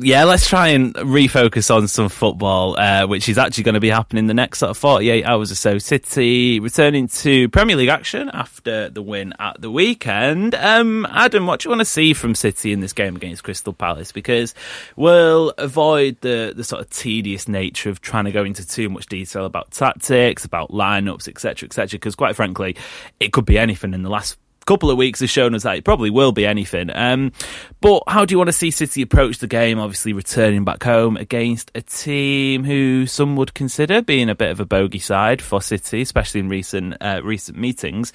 Yeah, 0.00 0.24
let's 0.24 0.48
try 0.48 0.68
and 0.68 0.94
refocus 0.94 1.74
on 1.74 1.88
some 1.88 2.08
football, 2.08 2.78
uh, 2.78 3.06
which 3.08 3.28
is 3.28 3.36
actually 3.36 3.64
going 3.64 3.74
to 3.74 3.80
be 3.80 3.90
happening 3.90 4.28
the 4.28 4.34
next 4.34 4.60
sort 4.60 4.70
of 4.70 4.76
48 4.76 5.24
hours 5.24 5.50
or 5.50 5.56
so. 5.56 5.78
City 5.78 6.60
returning 6.60 7.08
to 7.08 7.48
Premier 7.48 7.74
League 7.74 7.88
action 7.88 8.30
after 8.32 8.90
the 8.90 9.02
win 9.02 9.34
at 9.40 9.60
the 9.60 9.72
weekend. 9.72 10.54
Um, 10.54 11.04
Adam, 11.10 11.46
what 11.46 11.60
do 11.60 11.66
you 11.66 11.70
want 11.70 11.80
to 11.80 11.84
see 11.84 12.12
from 12.14 12.36
City 12.36 12.72
in 12.72 12.80
this 12.80 12.92
game 12.92 13.16
against 13.16 13.42
Crystal 13.42 13.72
Palace? 13.72 14.12
Because 14.12 14.54
we'll 14.94 15.50
avoid 15.58 16.20
the, 16.20 16.52
the 16.54 16.62
sort 16.62 16.82
of 16.82 16.90
tedious 16.90 17.48
nature 17.48 17.90
of 17.90 18.00
trying 18.00 18.26
to 18.26 18.32
go 18.32 18.44
into 18.44 18.64
too 18.64 18.88
much 18.88 19.06
detail 19.06 19.46
about 19.46 19.72
tactics, 19.72 20.44
about 20.44 20.70
lineups, 20.70 21.26
etc., 21.26 21.66
etc. 21.66 21.98
Because 21.98 22.14
quite 22.14 22.36
frankly, 22.36 22.76
it 23.18 23.32
could 23.32 23.46
be 23.46 23.58
anything 23.58 23.94
in 23.94 24.02
the 24.02 24.10
last 24.10 24.38
couple 24.68 24.90
of 24.90 24.98
weeks 24.98 25.20
has 25.20 25.30
shown 25.30 25.54
us 25.54 25.62
that 25.62 25.78
it 25.78 25.84
probably 25.84 26.10
will 26.10 26.30
be 26.30 26.44
anything. 26.44 26.90
Um, 26.94 27.32
but 27.80 28.02
how 28.06 28.26
do 28.26 28.34
you 28.34 28.38
want 28.38 28.48
to 28.48 28.52
see 28.52 28.70
City 28.70 29.00
approach 29.00 29.38
the 29.38 29.46
game? 29.46 29.78
Obviously, 29.78 30.12
returning 30.12 30.64
back 30.64 30.82
home 30.82 31.16
against 31.16 31.70
a 31.74 31.80
team 31.80 32.64
who 32.64 33.06
some 33.06 33.34
would 33.36 33.54
consider 33.54 34.02
being 34.02 34.28
a 34.28 34.34
bit 34.34 34.50
of 34.50 34.60
a 34.60 34.66
bogey 34.66 34.98
side 34.98 35.40
for 35.40 35.62
City, 35.62 36.02
especially 36.02 36.40
in 36.40 36.50
recent 36.50 36.96
uh, 37.00 37.22
recent 37.24 37.56
meetings. 37.56 38.12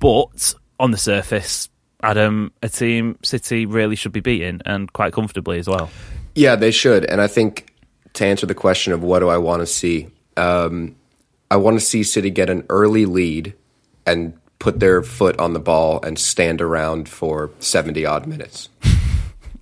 But 0.00 0.54
on 0.80 0.90
the 0.90 0.98
surface, 0.98 1.68
Adam, 2.02 2.52
a 2.60 2.68
team 2.68 3.16
City 3.22 3.64
really 3.64 3.94
should 3.94 4.12
be 4.12 4.20
beating 4.20 4.60
and 4.66 4.92
quite 4.92 5.12
comfortably 5.12 5.60
as 5.60 5.68
well. 5.68 5.90
Yeah, 6.34 6.56
they 6.56 6.72
should. 6.72 7.04
And 7.04 7.20
I 7.20 7.28
think 7.28 7.72
to 8.14 8.26
answer 8.26 8.46
the 8.46 8.54
question 8.54 8.92
of 8.92 9.04
what 9.04 9.20
do 9.20 9.28
I 9.28 9.38
want 9.38 9.60
to 9.62 9.66
see, 9.66 10.08
um, 10.36 10.96
I 11.52 11.56
want 11.56 11.78
to 11.78 11.84
see 11.84 12.02
City 12.02 12.30
get 12.30 12.50
an 12.50 12.66
early 12.68 13.06
lead 13.06 13.54
and 14.04 14.36
put 14.64 14.80
their 14.80 15.02
foot 15.02 15.38
on 15.38 15.52
the 15.52 15.60
ball 15.60 16.00
and 16.02 16.18
stand 16.18 16.62
around 16.62 17.06
for 17.06 17.50
70 17.60 18.06
odd 18.06 18.26
minutes. 18.26 18.70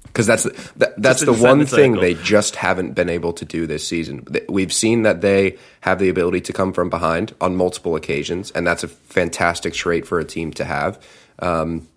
Because 0.04 0.26
that's 0.26 0.42
that, 0.72 0.92
that's 1.00 1.24
the 1.24 1.32
one 1.32 1.64
thing 1.64 1.94
they 1.94 2.12
just 2.12 2.56
haven't 2.56 2.92
been 2.92 3.08
able 3.08 3.32
to 3.32 3.46
do 3.46 3.66
this 3.66 3.88
season. 3.88 4.26
We've 4.46 4.70
seen 4.70 5.04
that 5.04 5.22
they 5.22 5.56
have 5.80 5.98
the 5.98 6.10
ability 6.10 6.42
to 6.42 6.52
come 6.52 6.74
from 6.74 6.90
behind 6.90 7.34
on 7.40 7.56
multiple 7.56 7.96
occasions, 7.96 8.50
and 8.50 8.66
that's 8.66 8.84
a 8.84 8.88
fantastic 8.88 9.72
trait 9.72 10.06
for 10.06 10.20
a 10.20 10.24
team 10.26 10.52
to 10.52 10.66
have. 10.66 11.02
Um, 11.38 11.88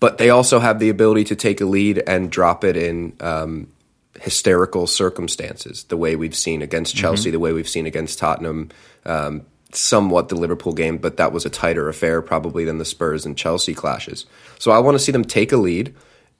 but 0.00 0.18
they 0.18 0.30
also 0.30 0.58
have 0.58 0.80
the 0.80 0.88
ability 0.88 1.22
to 1.26 1.36
take 1.36 1.60
a 1.60 1.66
lead 1.66 2.02
and 2.04 2.32
drop 2.32 2.64
it 2.64 2.76
in 2.76 3.12
um, 3.20 3.68
hysterical 4.20 4.88
circumstances, 4.88 5.84
the 5.84 5.96
way 5.96 6.16
we've 6.16 6.34
seen 6.34 6.62
against 6.62 6.96
Chelsea, 6.96 7.30
the 7.30 7.38
way 7.38 7.52
we've 7.52 7.68
seen 7.68 7.86
against 7.86 8.18
Tottenham, 8.18 8.70
um, 9.06 9.46
somewhat 9.72 10.28
the 10.28 10.36
Liverpool 10.36 10.72
game, 10.72 10.98
but 10.98 11.16
that 11.18 11.32
was 11.32 11.44
a 11.44 11.50
tighter 11.50 11.88
affair 11.88 12.22
probably 12.22 12.64
than 12.64 12.78
the 12.78 12.84
Spurs 12.84 13.26
and 13.26 13.36
Chelsea 13.36 13.74
clashes. 13.74 14.26
So 14.58 14.70
I 14.70 14.78
want 14.78 14.94
to 14.94 14.98
see 14.98 15.12
them 15.12 15.24
take 15.24 15.52
a 15.52 15.56
lead, 15.56 15.94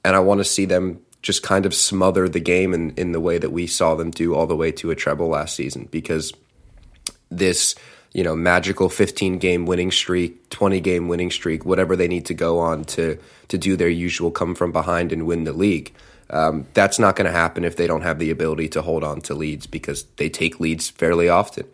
and 0.05 0.17
I 0.17 0.21
want 0.21 0.39
to 0.39 0.45
see 0.45 0.65
them 0.65 1.01
just 1.21 1.43
kind 1.43 1.67
of 1.67 1.75
smother 1.75 2.29
the 2.29 2.41
game 2.41 2.73
in, 2.73 2.91
in 2.93 3.13
the 3.13 3.21
way 3.21 3.39
that 3.39 3.51
we 3.51 3.67
saw 3.67 3.95
them 3.95 4.11
do 4.11 4.35
all 4.35 4.47
the 4.47 4.57
way 4.57 4.73
to 4.73 4.91
a 4.91 4.95
treble 4.95 5.29
last 5.29 5.57
season, 5.57 5.89
because 5.91 6.33
this 7.31 7.75
you 8.15 8.25
know 8.25 8.35
magical 8.35 8.89
15 8.89 9.39
game 9.39 9.67
winning 9.67 9.91
streak 9.91 10.49
20 10.49 10.81
game 10.81 11.09
winning 11.09 11.31
streak 11.31 11.67
whatever 11.67 11.95
they 11.95 12.09
need 12.09 12.25
to 12.25 12.33
go 12.35 12.59
on 12.59 12.85
to 12.85 13.19
to 13.49 13.59
do 13.59 13.77
their 13.77 13.89
usual 13.89 14.31
come 14.31 14.55
from 14.55 14.73
behind 14.73 15.13
and 15.13 15.27
win 15.27 15.45
the 15.45 15.53
league 15.53 15.95
um, 16.31 16.67
that's 16.75 16.99
not 16.99 17.17
going 17.17 17.27
to 17.27 17.33
happen 17.33 17.65
if 17.65 17.77
they 17.77 17.87
don't 17.87 18.03
have 18.03 18.19
the 18.19 18.31
ability 18.31 18.69
to 18.69 18.83
hold 18.83 19.05
on 19.05 19.21
to 19.21 19.35
leads 19.35 19.67
because 19.67 20.05
they 20.17 20.29
take 20.29 20.59
leads 20.59 20.89
fairly 20.89 21.29
often 21.29 21.67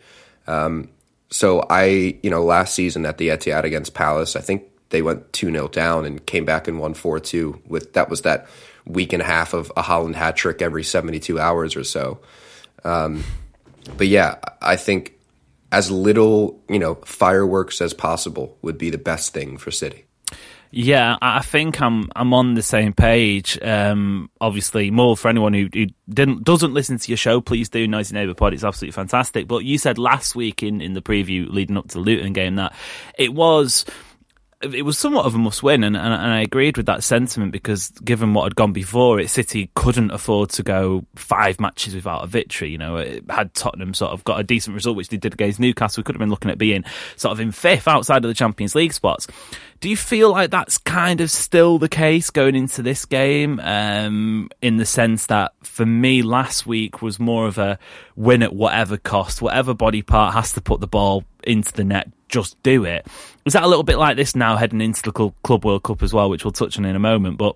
um, 0.47 0.89
so 1.35 1.65
i 1.71 2.19
you 2.23 2.31
know 2.31 2.45
last 2.45 2.75
season 2.75 3.05
at 3.05 3.19
the 3.19 3.29
etihad 3.29 3.65
against 3.65 3.95
palace 3.95 4.37
i 4.37 4.41
think 4.41 4.65
they 4.91 5.03
went 5.03 5.33
2-0 5.33 5.73
down 5.73 6.05
and 6.05 6.25
came 6.27 6.45
back 6.45 6.69
and 6.69 6.79
won 6.79 6.95
4-2 6.95 7.67
with 7.67 7.93
that 7.95 8.09
was 8.09 8.23
that 8.23 8.47
week 8.87 9.13
and 9.13 9.23
a 9.23 9.25
half 9.25 9.55
of 9.55 9.73
a 9.77 9.83
Haaland 9.83 10.15
hat 10.15 10.37
trick 10.37 10.61
every 10.61 10.85
72 10.85 11.41
hours 11.41 11.75
or 11.75 11.85
so 11.85 12.21
um, 12.85 13.25
but 13.97 14.07
yeah 14.07 14.37
i 14.61 14.77
think 14.77 15.15
as 15.75 15.91
little, 15.91 16.63
you 16.69 16.79
know, 16.79 16.95
fireworks 17.05 17.81
as 17.81 17.93
possible 17.93 18.57
would 18.63 18.79
be 18.79 18.91
the 18.91 18.99
best 18.99 19.35
thing 19.35 19.57
for 19.57 19.73
City. 19.73 20.05
Yeah, 20.71 21.17
I 21.23 21.41
think 21.41 21.81
I'm 21.81 22.11
I'm 22.17 22.35
on 22.35 22.55
the 22.55 22.63
same 22.63 22.93
page. 22.93 23.59
Um, 23.63 24.29
obviously, 24.41 24.91
more 24.91 25.17
for 25.17 25.29
anyone 25.29 25.55
who, 25.55 25.69
who 25.73 25.87
didn't 26.09 26.43
doesn't 26.43 26.75
listen 26.75 26.99
to 26.99 27.11
your 27.11 27.17
show, 27.17 27.41
please 27.41 27.69
do. 27.69 27.87
Noisy 27.87 28.15
Neighbour 28.15 28.35
Pod, 28.35 28.55
it's 28.55 28.65
absolutely 28.65 28.93
fantastic. 28.93 29.47
But 29.47 29.65
you 29.65 29.79
said 29.79 29.99
last 29.99 30.35
week 30.35 30.65
in, 30.65 30.81
in 30.81 30.95
the 30.95 31.03
preview 31.03 31.49
leading 31.49 31.77
up 31.77 31.89
to 31.89 31.95
the 31.95 32.01
Luton 32.01 32.33
game 32.33 32.57
that 32.57 32.75
it 33.17 33.33
was 33.33 33.85
it 34.73 34.85
was 34.85 34.99
somewhat 34.99 35.27
of 35.27 35.35
a 35.35 35.39
must 35.39 35.63
win, 35.63 35.85
and, 35.85 35.97
and, 35.97 36.15
and 36.15 36.33
I 36.33 36.41
agreed 36.41 36.77
with 36.77 36.87
that 36.87 37.05
sentiment 37.05 37.53
because 37.53 37.91
given 37.91 38.35
what 38.35 38.45
had 38.45 38.57
gone 38.57 38.73
before 38.73 39.21
it, 39.21 39.29
City 39.29 39.71
couldn't 39.75 40.11
afford 40.11 40.51
to 40.51 40.63
go 40.63 41.05
five 41.17 41.61
matches 41.61 41.95
without 41.95 42.25
a 42.25 42.27
victory. 42.27 42.71
You 42.71 42.79
know, 42.79 42.97
it 42.97 43.25
had 43.29 43.53
Tottenham 43.55 43.95
sort 43.95 44.13
of 44.13 44.25
got 44.25 44.41
a 44.41 44.45
decent 44.45 44.75
result, 44.75 44.97
which 44.97 45.09
they 45.09 45.17
did 45.17 45.35
against 45.35 45.61
Newcastle. 45.61 46.01
We 46.01 46.05
could 46.05 46.15
have 46.15 46.21
been 46.21 46.31
looking 46.31 46.51
at 46.51 46.59
being 46.59 46.85
sort 47.17 47.33
of 47.33 47.41
in 47.41 47.53
fifth 47.53 47.89
outside 47.89 48.25
of 48.25 48.29
the 48.29 48.35
Champions 48.35 48.75
League 48.75 48.93
spots. 48.93 49.27
Do 49.85 49.91
you 49.91 49.99
feel 49.99 50.31
like 50.31 50.51
that's 50.51 50.79
kind 50.79 51.21
of 51.21 51.31
still 51.31 51.79
the 51.79 51.91
case 51.91 52.31
going 52.31 52.55
into 52.55 52.81
this 52.81 53.05
game? 53.05 53.61
Um, 53.63 54.49
in 54.63 54.79
the 54.79 54.87
sense 54.87 55.27
that 55.27 55.53
for 55.63 55.85
me, 55.85 56.23
last 56.23 56.67
week 56.67 57.03
was 57.03 57.21
more 57.21 57.47
of 57.47 57.59
a 57.59 57.79
win 58.17 58.43
at 58.43 58.55
whatever 58.55 58.97
cost, 58.97 59.43
whatever 59.43 59.75
body 59.75 60.01
part 60.01 60.33
has 60.33 60.55
to 60.55 60.63
put 60.63 60.81
the 60.81 60.87
ball 60.87 61.25
into 61.43 61.71
the 61.75 61.85
net, 61.85 62.11
just 62.31 62.57
do 62.63 62.87
it. 62.87 63.07
Is 63.45 63.53
that 63.53 63.63
a 63.63 63.69
little 63.69 63.83
bit 63.83 63.99
like 63.99 64.17
this 64.17 64.35
now 64.35 64.57
heading 64.57 64.81
into 64.81 65.03
the 65.03 65.13
Club 65.43 65.67
World 65.67 65.83
Cup 65.83 66.03
as 66.03 66.15
well, 66.15 66.31
which 66.31 66.47
we'll 66.47 66.53
touch 66.53 66.79
on 66.79 66.87
in 66.87 66.97
a 66.97 66.99
moment? 66.99 67.37
But 67.37 67.55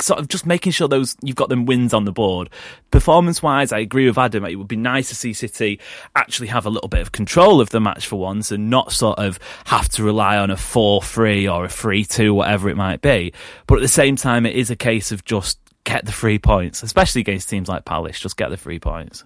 sort 0.00 0.18
of 0.18 0.28
just 0.28 0.46
making 0.46 0.72
sure 0.72 0.88
those 0.88 1.16
you've 1.22 1.36
got 1.36 1.48
them 1.48 1.66
wins 1.66 1.92
on 1.92 2.04
the 2.04 2.12
board. 2.12 2.50
Performance 2.90 3.42
wise, 3.42 3.72
I 3.72 3.78
agree 3.78 4.06
with 4.06 4.18
Adam. 4.18 4.44
It 4.44 4.56
would 4.56 4.68
be 4.68 4.76
nice 4.76 5.08
to 5.10 5.14
see 5.14 5.32
City 5.32 5.80
actually 6.14 6.48
have 6.48 6.66
a 6.66 6.70
little 6.70 6.88
bit 6.88 7.00
of 7.00 7.12
control 7.12 7.60
of 7.60 7.70
the 7.70 7.80
match 7.80 8.06
for 8.06 8.16
once 8.16 8.50
and 8.50 8.70
not 8.70 8.92
sort 8.92 9.18
of 9.18 9.38
have 9.66 9.88
to 9.90 10.02
rely 10.02 10.36
on 10.38 10.50
a 10.50 10.56
4 10.56 11.02
3 11.02 11.48
or 11.48 11.64
a 11.64 11.68
3 11.68 12.04
2, 12.04 12.34
whatever 12.34 12.68
it 12.68 12.76
might 12.76 13.02
be. 13.02 13.32
But 13.66 13.76
at 13.76 13.82
the 13.82 13.88
same 13.88 14.16
time, 14.16 14.46
it 14.46 14.56
is 14.56 14.70
a 14.70 14.76
case 14.76 15.12
of 15.12 15.24
just 15.24 15.58
get 15.84 16.04
the 16.04 16.12
three 16.12 16.38
points, 16.38 16.82
especially 16.82 17.22
against 17.22 17.48
teams 17.48 17.68
like 17.68 17.84
Palace. 17.84 18.20
Just 18.20 18.36
get 18.36 18.50
the 18.50 18.56
three 18.56 18.78
points. 18.78 19.24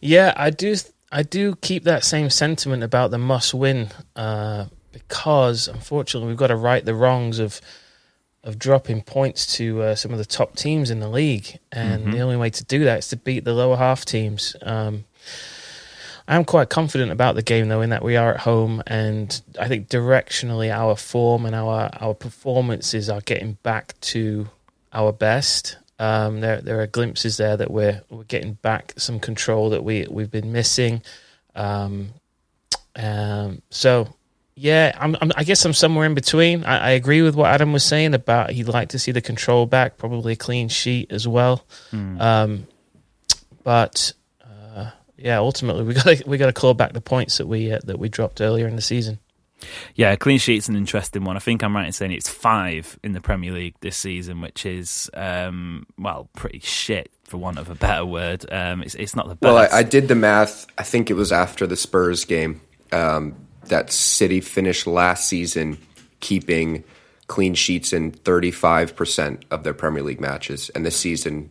Yeah, 0.00 0.32
I 0.36 0.50
do. 0.50 0.74
I 1.12 1.22
do 1.22 1.54
keep 1.56 1.84
that 1.84 2.02
same 2.02 2.28
sentiment 2.28 2.82
about 2.82 3.12
the 3.12 3.18
must 3.18 3.54
win 3.54 3.90
uh, 4.16 4.66
because, 4.90 5.68
unfortunately, 5.68 6.28
we've 6.28 6.36
got 6.36 6.48
to 6.48 6.56
right 6.56 6.84
the 6.84 6.94
wrongs 6.94 7.38
of 7.38 7.60
of 8.44 8.58
dropping 8.58 9.02
points 9.02 9.56
to 9.56 9.82
uh, 9.82 9.94
some 9.94 10.12
of 10.12 10.18
the 10.18 10.24
top 10.24 10.54
teams 10.54 10.90
in 10.90 11.00
the 11.00 11.08
league, 11.08 11.58
and 11.72 12.12
the 12.12 12.20
only 12.20 12.36
way 12.36 12.50
to 12.50 12.64
do 12.64 12.84
that 12.84 13.00
is 13.00 13.08
to 13.08 13.16
beat 13.16 13.44
the 13.44 13.54
lower 13.54 13.76
half 13.76 14.04
teams. 14.04 14.54
Um, 14.62 15.04
I'm 16.28 16.44
quite 16.44 16.70
confident 16.70 17.10
about 17.10 17.34
the 17.34 17.42
game, 17.42 17.68
though, 17.68 17.82
in 17.82 17.90
that 17.90 18.02
we 18.02 18.16
are 18.16 18.34
at 18.34 18.40
home, 18.40 18.82
and 18.86 19.40
I 19.60 19.68
think 19.68 19.88
directionally 19.88 20.70
our 20.70 20.96
form 20.96 21.44
and 21.44 21.54
our 21.54 21.90
our 22.00 22.14
performances 22.14 23.10
are 23.10 23.20
getting 23.20 23.58
back 23.62 23.98
to 24.12 24.48
our 24.92 25.12
best. 25.12 25.76
Um, 25.98 26.40
there 26.40 26.60
there 26.60 26.80
are 26.80 26.86
glimpses 26.86 27.36
there 27.36 27.56
that 27.56 27.70
we're 27.70 28.02
we're 28.10 28.24
getting 28.24 28.54
back 28.54 28.94
some 28.96 29.20
control 29.20 29.70
that 29.70 29.84
we 29.84 30.06
we've 30.10 30.30
been 30.30 30.52
missing. 30.52 31.02
Um, 31.54 32.10
um, 32.96 33.62
so 33.70 34.08
yeah, 34.56 34.96
I'm, 34.98 35.16
I'm, 35.20 35.32
i 35.36 35.44
guess 35.44 35.64
I'm 35.64 35.72
somewhere 35.72 36.06
in 36.06 36.14
between. 36.14 36.64
I, 36.64 36.78
I, 36.78 36.90
agree 36.90 37.22
with 37.22 37.34
what 37.34 37.50
Adam 37.50 37.72
was 37.72 37.84
saying 37.84 38.14
about 38.14 38.50
he'd 38.50 38.68
like 38.68 38.90
to 38.90 38.98
see 38.98 39.10
the 39.10 39.20
control 39.20 39.66
back, 39.66 39.98
probably 39.98 40.34
a 40.34 40.36
clean 40.36 40.68
sheet 40.68 41.10
as 41.10 41.26
well. 41.26 41.64
Mm. 41.90 42.20
Um, 42.20 42.66
but 43.64 44.12
uh, 44.44 44.90
yeah, 45.16 45.38
ultimately 45.38 45.82
we 45.82 45.94
got 46.02 46.26
we 46.26 46.38
got 46.38 46.46
to 46.46 46.52
claw 46.52 46.72
back 46.72 46.92
the 46.92 47.00
points 47.00 47.38
that 47.38 47.46
we 47.46 47.72
uh, 47.72 47.80
that 47.84 47.98
we 47.98 48.08
dropped 48.08 48.40
earlier 48.40 48.68
in 48.68 48.76
the 48.76 48.82
season. 48.82 49.18
Yeah, 49.94 50.14
clean 50.16 50.38
sheet's 50.38 50.68
an 50.68 50.76
interesting 50.76 51.24
one. 51.24 51.36
I 51.36 51.40
think 51.40 51.62
I'm 51.62 51.74
right 51.74 51.86
in 51.86 51.92
saying 51.92 52.12
it's 52.12 52.28
five 52.28 52.98
in 53.02 53.12
the 53.12 53.20
Premier 53.20 53.50
League 53.52 53.74
this 53.80 53.96
season, 53.96 54.40
which 54.40 54.66
is 54.66 55.10
um, 55.14 55.86
well 55.98 56.28
pretty 56.36 56.60
shit 56.60 57.10
for 57.24 57.38
want 57.38 57.58
of 57.58 57.70
a 57.70 57.74
better 57.74 58.04
word. 58.04 58.44
Um, 58.52 58.82
it's 58.82 58.94
it's 58.94 59.16
not 59.16 59.26
the 59.26 59.34
best. 59.34 59.42
Well, 59.42 59.56
I, 59.56 59.78
I, 59.78 59.82
did 59.82 60.08
the 60.08 60.14
math. 60.14 60.66
I 60.78 60.82
think 60.82 61.10
it 61.10 61.14
was 61.14 61.32
after 61.32 61.66
the 61.66 61.76
Spurs 61.76 62.24
game 62.24 62.60
um, 62.92 63.43
that 63.68 63.92
City 63.92 64.40
finished 64.40 64.86
last 64.86 65.28
season 65.28 65.78
keeping 66.20 66.84
clean 67.26 67.54
sheets 67.54 67.92
in 67.92 68.10
35 68.10 68.96
percent 68.96 69.44
of 69.50 69.64
their 69.64 69.74
Premier 69.74 70.02
League 70.02 70.20
matches, 70.20 70.70
and 70.74 70.84
this 70.84 70.96
season. 70.96 71.50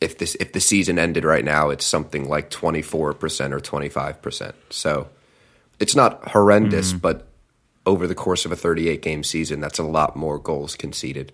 If 0.00 0.18
this 0.18 0.34
if 0.40 0.52
the 0.52 0.58
season 0.58 0.98
ended 0.98 1.24
right 1.24 1.44
now, 1.44 1.70
it's 1.70 1.86
something 1.86 2.28
like 2.28 2.50
twenty 2.50 2.82
four 2.82 3.12
percent 3.12 3.54
or 3.54 3.60
twenty 3.60 3.88
five 3.88 4.20
percent. 4.20 4.56
So 4.70 5.08
it's 5.78 5.94
not 5.94 6.28
horrendous, 6.30 6.92
mm. 6.92 7.00
but 7.00 7.28
over 7.84 8.06
the 8.06 8.14
course 8.14 8.44
of 8.44 8.52
a 8.52 8.56
38 8.56 9.02
game 9.02 9.24
season, 9.24 9.60
that's 9.60 9.78
a 9.78 9.84
lot 9.84 10.16
more 10.16 10.38
goals 10.38 10.76
conceded. 10.76 11.32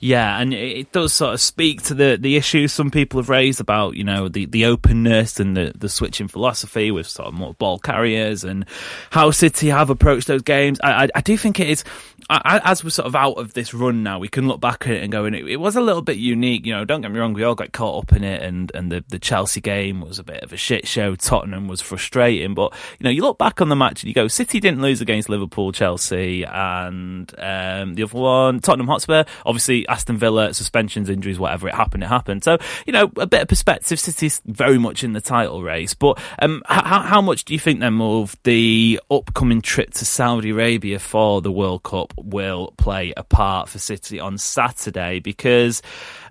Yeah, 0.00 0.38
and 0.38 0.52
it 0.52 0.92
does 0.92 1.12
sort 1.12 1.34
of 1.34 1.40
speak 1.40 1.82
to 1.82 1.94
the, 1.94 2.18
the 2.20 2.36
issues 2.36 2.72
some 2.72 2.90
people 2.90 3.20
have 3.20 3.28
raised 3.28 3.60
about, 3.60 3.96
you 3.96 4.04
know, 4.04 4.28
the, 4.28 4.46
the 4.46 4.64
openness 4.66 5.40
and 5.40 5.56
the, 5.56 5.72
the 5.76 5.88
switching 5.88 6.28
philosophy 6.28 6.90
with 6.90 7.06
sort 7.06 7.28
of 7.28 7.34
more 7.34 7.54
ball 7.54 7.78
carriers 7.78 8.44
and 8.44 8.66
how 9.10 9.30
City 9.30 9.68
have 9.68 9.90
approached 9.90 10.26
those 10.26 10.42
games. 10.42 10.78
I, 10.82 11.04
I, 11.04 11.08
I 11.16 11.20
do 11.20 11.36
think 11.36 11.60
it 11.60 11.68
is 11.68 11.84
as 12.30 12.84
we're 12.84 12.90
sort 12.90 13.06
of 13.06 13.16
out 13.16 13.34
of 13.34 13.54
this 13.54 13.74
run 13.74 14.02
now, 14.02 14.18
we 14.18 14.28
can 14.28 14.46
look 14.46 14.60
back 14.60 14.86
at 14.86 14.94
it 14.94 15.02
and 15.02 15.12
go, 15.12 15.24
and 15.24 15.34
it, 15.34 15.46
it, 15.46 15.56
was 15.56 15.76
a 15.76 15.80
little 15.80 16.02
bit 16.02 16.16
unique. 16.16 16.64
You 16.64 16.74
know, 16.74 16.84
don't 16.84 17.00
get 17.00 17.10
me 17.10 17.18
wrong, 17.18 17.32
we 17.32 17.42
all 17.42 17.54
got 17.54 17.72
caught 17.72 18.04
up 18.04 18.12
in 18.12 18.24
it, 18.24 18.42
and, 18.42 18.70
and 18.74 18.90
the, 18.90 19.04
the 19.08 19.18
Chelsea 19.18 19.60
game 19.60 20.00
was 20.00 20.18
a 20.18 20.24
bit 20.24 20.42
of 20.42 20.52
a 20.52 20.56
shit 20.56 20.86
show. 20.86 21.14
Tottenham 21.14 21.68
was 21.68 21.80
frustrating, 21.80 22.54
but 22.54 22.72
you 22.98 23.04
know, 23.04 23.10
you 23.10 23.22
look 23.22 23.38
back 23.38 23.60
on 23.60 23.68
the 23.68 23.76
match 23.76 24.02
and 24.02 24.08
you 24.08 24.14
go, 24.14 24.28
City 24.28 24.60
didn't 24.60 24.82
lose 24.82 25.00
against 25.00 25.28
Liverpool, 25.28 25.72
Chelsea, 25.72 26.44
and 26.44 27.32
um, 27.38 27.94
the 27.94 28.02
other 28.02 28.18
one, 28.18 28.60
Tottenham 28.60 28.88
Hotspur. 28.88 29.24
Obviously, 29.52 29.86
Aston 29.86 30.16
Villa, 30.16 30.54
suspensions, 30.54 31.10
injuries, 31.10 31.38
whatever 31.38 31.68
it 31.68 31.74
happened, 31.74 32.02
it 32.02 32.06
happened. 32.06 32.42
So 32.42 32.56
you 32.86 32.92
know, 32.94 33.12
a 33.18 33.26
bit 33.26 33.42
of 33.42 33.48
perspective. 33.48 34.00
City's 34.00 34.40
very 34.46 34.78
much 34.78 35.04
in 35.04 35.12
the 35.12 35.20
title 35.20 35.62
race, 35.62 35.92
but 35.92 36.18
um, 36.38 36.62
how, 36.64 37.02
how 37.02 37.20
much 37.20 37.44
do 37.44 37.52
you 37.52 37.60
think 37.60 37.80
then, 37.80 38.00
of 38.00 38.34
the 38.44 38.98
upcoming 39.10 39.60
trip 39.60 39.90
to 39.92 40.06
Saudi 40.06 40.48
Arabia 40.48 40.98
for 40.98 41.42
the 41.42 41.52
World 41.52 41.82
Cup? 41.82 42.14
will 42.16 42.72
play 42.78 43.12
a 43.14 43.22
part 43.22 43.68
for 43.68 43.78
City 43.78 44.18
on 44.18 44.38
Saturday 44.38 45.20
because 45.20 45.82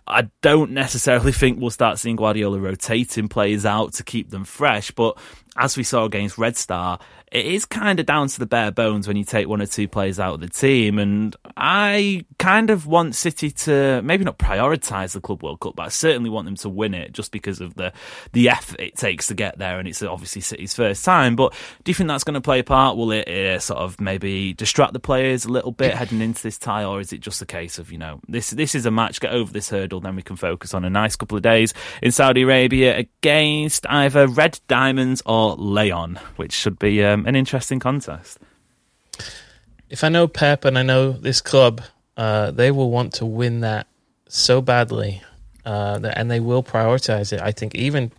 I 0.08 0.30
don't 0.42 0.72
necessarily 0.72 1.32
think 1.42 1.60
we'll 1.60 1.70
start 1.70 2.00
seeing 2.00 2.16
Guardiola 2.16 2.60
rotating 2.60 3.28
players 3.28 3.66
out 3.66 3.94
to 3.94 4.04
keep 4.04 4.32
them 4.32 4.44
fresh, 4.44 4.90
but 4.90 5.18
as 5.58 5.75
we 5.75 5.84
saw 5.84 6.05
against 6.05 6.38
Red 6.38 6.55
Star, 6.55 7.00
it 7.31 7.46
is 7.46 7.63
kind 7.63 8.00
of 8.00 8.05
down 8.05 8.27
to 8.27 8.39
the 8.39 8.46
bare 8.46 8.72
bones 8.72 9.08
when 9.08 9.15
you 9.15 9.24
take 9.24 9.48
one 9.48 9.62
or 9.62 9.65
two 9.65 9.88
players 9.88 10.20
out 10.20 10.34
of 10.34 10.41
the 10.41 10.50
team. 10.50 11.00
And 11.00 11.34
I 11.55 12.25
kind 12.39 12.70
of 12.70 12.88
want 12.88 13.15
City 13.15 13.51
to 13.51 14.01
maybe 14.01 14.25
not 14.25 14.38
prioritise 14.38 15.13
the 15.13 15.22
Club 15.22 15.41
World 15.41 15.62
Cup, 15.62 15.77
but 15.77 15.86
I 15.86 15.89
certainly 15.89 16.29
want 16.29 16.46
them 16.46 16.58
to 16.58 16.70
win 16.70 16.93
it 16.93 17.13
just 17.13 17.31
because 17.31 17.62
of 17.62 17.75
the 17.75 17.93
the 18.34 18.50
effort 18.50 18.81
it 18.81 18.98
takes 18.98 19.27
to 19.27 19.34
get 19.34 19.58
there. 19.58 19.79
And 19.79 19.88
it's 19.88 20.03
obviously 20.03 20.41
City's 20.41 20.74
first 20.74 21.05
time. 21.05 21.38
But 21.38 21.53
do 21.86 21.91
you 21.91 21.96
think 21.96 22.10
that's 22.10 22.25
going 22.25 22.34
to 22.34 22.41
play 22.41 22.60
a 22.60 22.63
part? 22.65 22.98
Will 22.98 23.12
it 23.12 23.29
uh, 23.29 23.60
sort 23.60 23.79
of 23.79 24.01
maybe 24.01 24.53
distract 24.53 24.91
the 24.91 25.00
players 25.00 25.46
a 25.46 25.50
little 25.50 25.72
bit 25.72 25.93
heading 25.93 26.22
into 26.22 26.43
this 26.43 26.58
tie, 26.58 26.84
or 26.84 27.00
is 27.00 27.13
it 27.13 27.22
just 27.22 27.41
a 27.41 27.46
case 27.46 27.79
of 27.79 27.93
you 27.93 27.98
know 27.98 28.20
this 28.27 28.50
this 28.50 28.75
is 28.75 28.86
a 28.86 28.91
match, 28.91 29.22
get 29.22 29.31
over 29.31 29.51
this 29.53 29.70
hurdle, 29.70 30.01
then 30.01 30.17
we 30.17 30.22
can 30.22 30.36
focus 30.36 30.74
on 30.74 30.84
a 30.84 30.89
nice 30.89 31.15
couple 31.15 31.38
of 31.38 31.43
days 31.43 31.74
in 32.01 32.12
Saudi 32.12 32.41
Arabia 32.41 32.98
against 32.98 33.86
either 33.88 34.27
Red 34.27 34.60
Diamonds 34.67 35.24
or 35.25 35.40
Leon, 35.50 36.19
which 36.36 36.53
should 36.53 36.79
be. 36.79 37.03
Um, 37.03 37.25
an 37.25 37.36
interesting 37.36 37.79
contest. 37.79 38.39
If 39.89 40.04
I 40.04 40.10
know 40.10 40.27
Pep 40.27 40.65
and 40.65 40.77
I 40.77 40.84
know 40.84 41.12
this 41.12 41.41
club, 41.41 41.82
uh, 42.17 42.51
they 42.51 42.71
will 42.71 42.89
want 42.89 43.13
to 43.15 43.25
win 43.25 43.62
that 43.62 43.88
so 44.27 44.62
badly, 44.62 45.21
uh, 45.65 45.99
that, 45.99 46.17
and 46.17 46.32
they 46.32 46.39
will 46.39 46.63
prioritize 46.63 47.34
it. 47.34 47.41
I 47.41 47.51
think 47.51 47.75
even 47.75 48.12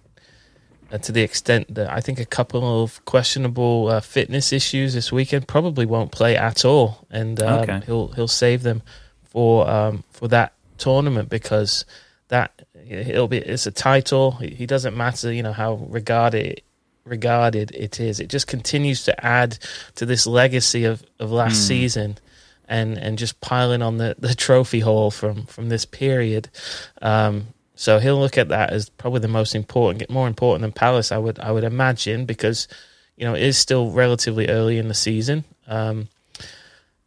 uh, 0.93 0.99
to 0.99 1.13
the 1.13 1.23
extent 1.23 1.75
that 1.75 1.91
I 1.91 2.01
think 2.01 2.21
a 2.21 2.27
couple 2.27 2.83
of 2.83 3.03
questionable 3.07 3.89
uh, 3.89 4.01
fitness 4.01 4.53
issues 4.53 4.93
this 4.93 5.11
weekend 5.11 5.49
probably 5.49 5.87
won't 5.87 6.13
play 6.13 6.37
at 6.37 6.65
all, 6.65 7.07
and 7.11 7.43
um, 7.43 7.61
okay. 7.61 7.81
he'll 7.87 8.09
he'll 8.09 8.29
save 8.29 8.63
them 8.63 8.83
for 9.25 9.69
um, 9.69 10.05
for 10.11 10.29
that 10.29 10.53
tournament 10.77 11.31
because 11.31 11.87
that 12.29 12.63
it'll 12.87 13.29
be 13.29 13.39
it's 13.39 13.67
a 13.67 13.71
title. 13.71 14.33
He 14.33 14.67
doesn't 14.67 14.97
matter, 14.97 15.33
you 15.33 15.43
know, 15.43 15.53
how 15.53 15.75
regarded 15.89 16.61
regarded 17.05 17.71
it 17.73 18.01
is. 18.01 18.21
It 18.21 18.29
just 18.29 18.47
continues 18.47 19.05
to 19.05 19.25
add 19.25 19.59
to 19.97 20.07
this 20.07 20.27
legacy 20.27 20.85
of, 20.85 21.03
of 21.19 21.31
last 21.31 21.63
mm. 21.63 21.67
season 21.67 22.19
and, 22.69 22.97
and 22.97 23.19
just 23.19 23.41
piling 23.41 23.83
on 23.83 23.99
the, 23.99 24.17
the 24.19 24.35
trophy 24.35 24.81
haul 24.81 25.11
from, 25.11 25.47
from 25.47 25.69
this 25.69 25.85
period. 25.85 26.49
Um, 27.01 27.49
so 27.75 27.99
he'll 27.99 28.19
look 28.19 28.39
at 28.39 28.49
that 28.49 28.71
as 28.71 28.89
probably 28.89 29.21
the 29.21 29.29
most 29.29 29.55
important, 29.55 29.99
get 29.99 30.11
more 30.11 30.29
important 30.29 30.63
than 30.63 30.73
Palace, 30.73 31.11
I 31.11 31.19
would 31.19 31.41
I 31.41 31.51
would 31.51 31.65
imagine, 31.65 32.27
because 32.27 32.69
you 33.17 33.25
know 33.25 33.35
it 33.35 33.43
is 33.43 33.59
still 33.59 33.91
relatively 33.91 34.49
early 34.49 34.79
in 34.79 34.89
the 34.89 34.95
season. 34.95 35.45
Um, 35.67 36.09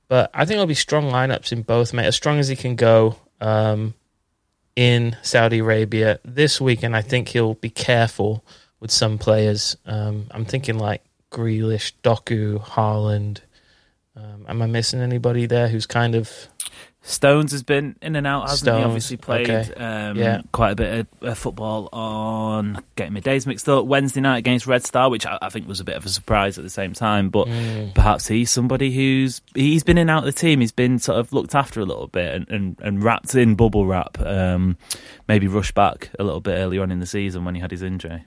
but 0.08 0.30
I 0.34 0.46
think 0.46 0.56
it'll 0.56 0.66
be 0.66 0.74
strong 0.74 1.06
lineups 1.06 1.52
in 1.52 1.62
both, 1.62 1.94
mate, 1.94 2.08
as 2.08 2.16
strong 2.16 2.40
as 2.40 2.48
he 2.48 2.56
can 2.56 2.76
go 2.76 3.16
um, 3.40 3.94
in 4.76 5.16
Saudi 5.22 5.60
Arabia 5.60 6.20
this 6.26 6.60
week, 6.60 6.84
and 6.84 6.96
I 6.96 7.02
think 7.02 7.30
he'll 7.30 7.54
be 7.54 7.70
careful 7.70 8.44
with 8.80 8.92
some 8.92 9.18
players. 9.18 9.78
Um, 9.86 10.28
I'm 10.32 10.46
thinking 10.46 10.78
like 10.78 11.04
Grealish, 11.32 11.94
Doku, 12.04 12.62
Haaland. 12.62 13.42
Um, 14.16 14.46
am 14.48 14.62
I 14.62 14.66
missing 14.68 15.02
anybody 15.02 15.46
there 15.46 15.68
who's 15.68 15.86
kind 15.86 16.16
of 16.16 16.48
Stones 17.08 17.52
has 17.52 17.62
been 17.62 17.96
in 18.02 18.16
and 18.16 18.26
out, 18.26 18.50
hasn't 18.50 18.66
Stones, 18.66 18.80
he? 18.80 18.86
Obviously 18.86 19.18
played 19.18 19.48
okay. 19.48 19.74
um, 19.76 20.18
yeah. 20.18 20.42
quite 20.52 20.72
a 20.72 20.76
bit 20.76 21.00
of, 21.22 21.30
of, 21.30 21.38
football 21.38 21.88
on 21.94 22.82
getting 22.96 23.14
my 23.14 23.20
days 23.20 23.46
mixed 23.46 23.70
up. 23.70 23.86
Wednesday 23.86 24.22
night 24.22 24.40
against 24.40 24.66
Red 24.66 24.84
Star, 24.84 25.12
which 25.12 25.24
I, 25.28 25.38
I 25.40 25.50
think 25.50 25.68
was 25.68 25.80
a 25.80 25.84
bit 25.84 25.98
of 25.98 26.06
a 26.08 26.10
surprise 26.10 26.58
at 26.58 26.64
the 26.64 26.70
same 26.70 26.94
time. 26.94 27.30
But 27.30 27.48
mm. 27.48 27.94
perhaps 27.94 28.28
he's 28.28 28.50
somebody 28.50 28.92
who's 28.92 29.42
he's 29.54 29.84
been 29.84 30.00
in 30.00 30.10
and 30.10 30.10
out 30.10 30.28
of 30.28 30.34
the 30.34 30.40
team. 30.40 30.62
He's 30.62 30.72
been 30.72 30.98
sort 30.98 31.20
of 31.20 31.32
looked 31.32 31.54
after 31.54 31.80
a 31.80 31.86
little 31.86 32.08
bit 32.08 32.34
and, 32.34 32.50
and, 32.50 32.80
and 32.82 33.04
wrapped 33.04 33.36
in 33.36 33.54
bubble 33.54 33.86
wrap. 33.86 34.20
Um, 34.20 34.76
maybe 35.28 35.48
rushed 35.48 35.76
back 35.76 36.10
a 36.18 36.24
little 36.24 36.42
bit 36.42 36.54
earlier 36.56 36.82
on 36.82 36.92
in 36.92 37.02
the 37.02 37.06
season 37.06 37.46
when 37.46 37.54
he 37.54 37.62
had 37.62 37.70
his 37.70 37.84
injury. 37.84 38.26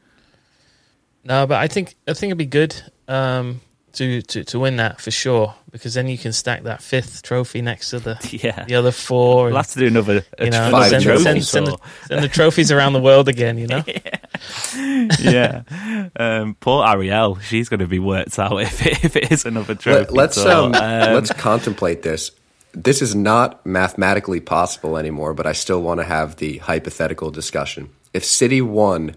No, 1.28 1.46
but 1.46 1.58
I 1.58 1.68
think 1.68 1.94
I 2.08 2.14
think 2.14 2.30
it'd 2.30 2.38
be 2.38 2.46
good 2.46 2.74
um, 3.06 3.60
to, 3.92 4.22
to 4.22 4.44
to 4.44 4.58
win 4.58 4.76
that 4.76 4.98
for 4.98 5.10
sure 5.10 5.54
because 5.70 5.92
then 5.92 6.08
you 6.08 6.16
can 6.16 6.32
stack 6.32 6.62
that 6.62 6.80
fifth 6.80 7.22
trophy 7.22 7.60
next 7.60 7.90
to 7.90 7.98
the 7.98 8.38
yeah. 8.42 8.64
the 8.64 8.74
other 8.74 8.90
four. 8.90 9.44
We'll 9.44 9.56
have 9.56 9.66
to 9.68 9.78
do 9.78 9.88
another 9.88 10.24
you 10.40 10.48
know, 10.48 10.70
five 10.70 10.88
send, 10.88 11.04
trophies. 11.04 11.24
Send, 11.24 11.44
send, 11.44 11.66
the, 11.66 11.78
send, 12.06 12.24
the, 12.24 12.28
trophies 12.28 12.72
around 12.72 12.94
the 12.94 13.02
world 13.02 13.28
again. 13.28 13.58
You 13.58 13.66
know. 13.66 13.82
yeah. 15.20 15.62
yeah. 15.70 16.08
Um, 16.16 16.54
poor 16.54 16.86
Ariel, 16.86 17.38
she's 17.40 17.68
going 17.68 17.80
to 17.80 17.86
be 17.86 17.98
worked 17.98 18.38
out 18.38 18.58
if 18.62 18.86
it, 18.86 19.04
if 19.04 19.14
it 19.14 19.30
is 19.30 19.44
another 19.44 19.74
trophy. 19.74 20.10
Let, 20.10 20.30
us 20.30 20.36
so, 20.36 20.64
um, 20.64 20.74
um, 20.74 21.12
let's 21.12 21.32
contemplate 21.34 22.00
this. 22.00 22.30
This 22.72 23.02
is 23.02 23.14
not 23.14 23.66
mathematically 23.66 24.40
possible 24.40 24.96
anymore, 24.96 25.34
but 25.34 25.46
I 25.46 25.52
still 25.52 25.82
want 25.82 26.00
to 26.00 26.04
have 26.04 26.36
the 26.36 26.56
hypothetical 26.58 27.30
discussion. 27.30 27.90
If 28.14 28.24
City 28.24 28.62
won 28.62 29.14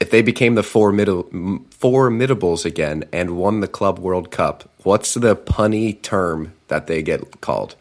if 0.00 0.10
they 0.10 0.22
became 0.22 0.54
the 0.54 0.62
formidable, 0.62 1.24
formidables 1.70 2.64
again 2.64 3.04
and 3.12 3.36
won 3.36 3.60
the 3.60 3.68
Club 3.68 3.98
World 3.98 4.30
Cup, 4.30 4.70
what's 4.84 5.14
the 5.14 5.34
punny 5.34 6.00
term 6.02 6.52
that 6.68 6.86
they 6.86 7.02
get 7.02 7.40
called? 7.40 7.74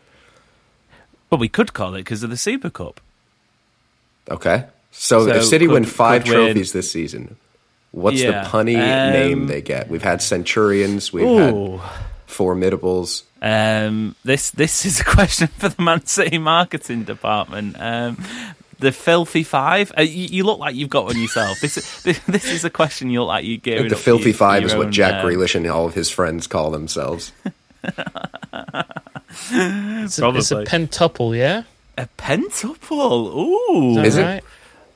Well, 1.29 1.39
we 1.39 1.49
could 1.49 1.73
call 1.73 1.93
it 1.95 1.99
because 1.99 2.23
of 2.23 2.29
the 2.29 2.37
Super 2.37 2.69
Cup. 2.69 3.01
Okay. 4.29 4.65
So, 4.91 5.25
so 5.25 5.35
if 5.35 5.43
City 5.43 5.65
could, 5.65 5.73
win 5.73 5.85
five 5.85 6.23
trophies 6.23 6.73
win. 6.73 6.79
this 6.79 6.91
season, 6.91 7.37
what's 7.91 8.21
yeah. 8.21 8.43
the 8.43 8.49
punny 8.49 8.75
um, 8.75 9.13
name 9.13 9.47
they 9.47 9.61
get? 9.61 9.89
We've 9.89 10.01
had 10.01 10.21
Centurions, 10.21 11.13
we've 11.13 11.25
ooh. 11.25 11.77
had 11.77 11.91
Formidables. 12.27 13.23
Um, 13.41 14.15
this 14.23 14.49
this 14.51 14.85
is 14.85 14.99
a 14.99 15.03
question 15.05 15.47
for 15.47 15.69
the 15.69 15.81
Man 15.81 16.05
City 16.05 16.39
marketing 16.39 17.03
department. 17.03 17.75
Um, 17.79 18.23
the 18.79 18.91
filthy 18.91 19.43
five. 19.43 19.91
Uh, 19.97 20.01
you, 20.01 20.27
you, 20.27 20.43
look 20.43 20.59
like 20.59 20.75
you've 20.75 20.89
got 20.89 21.05
one 21.05 21.19
yourself. 21.19 21.59
This, 21.61 21.75
this, 22.03 22.19
this 22.19 22.45
is 22.45 22.65
a 22.65 22.69
question 22.69 23.09
you 23.09 23.21
look 23.21 23.29
like 23.29 23.45
you 23.45 23.57
give. 23.57 23.89
The 23.89 23.95
filthy 23.95 24.33
five 24.33 24.63
is 24.63 24.75
what 24.75 24.89
Jack 24.89 25.23
uh, 25.23 25.27
Grealish 25.27 25.55
and 25.55 25.65
all 25.67 25.85
of 25.85 25.93
his 25.93 26.09
friends 26.09 26.47
call 26.47 26.71
themselves. 26.71 27.31
it's, 27.83 27.97
a, 30.19 30.29
it's 30.29 30.51
a 30.51 30.63
pentuple, 30.63 31.37
yeah. 31.37 31.63
A 31.97 32.07
pentuple. 32.17 33.35
Ooh, 33.35 33.99
is, 33.99 34.15
is 34.15 34.17
it? 34.17 34.43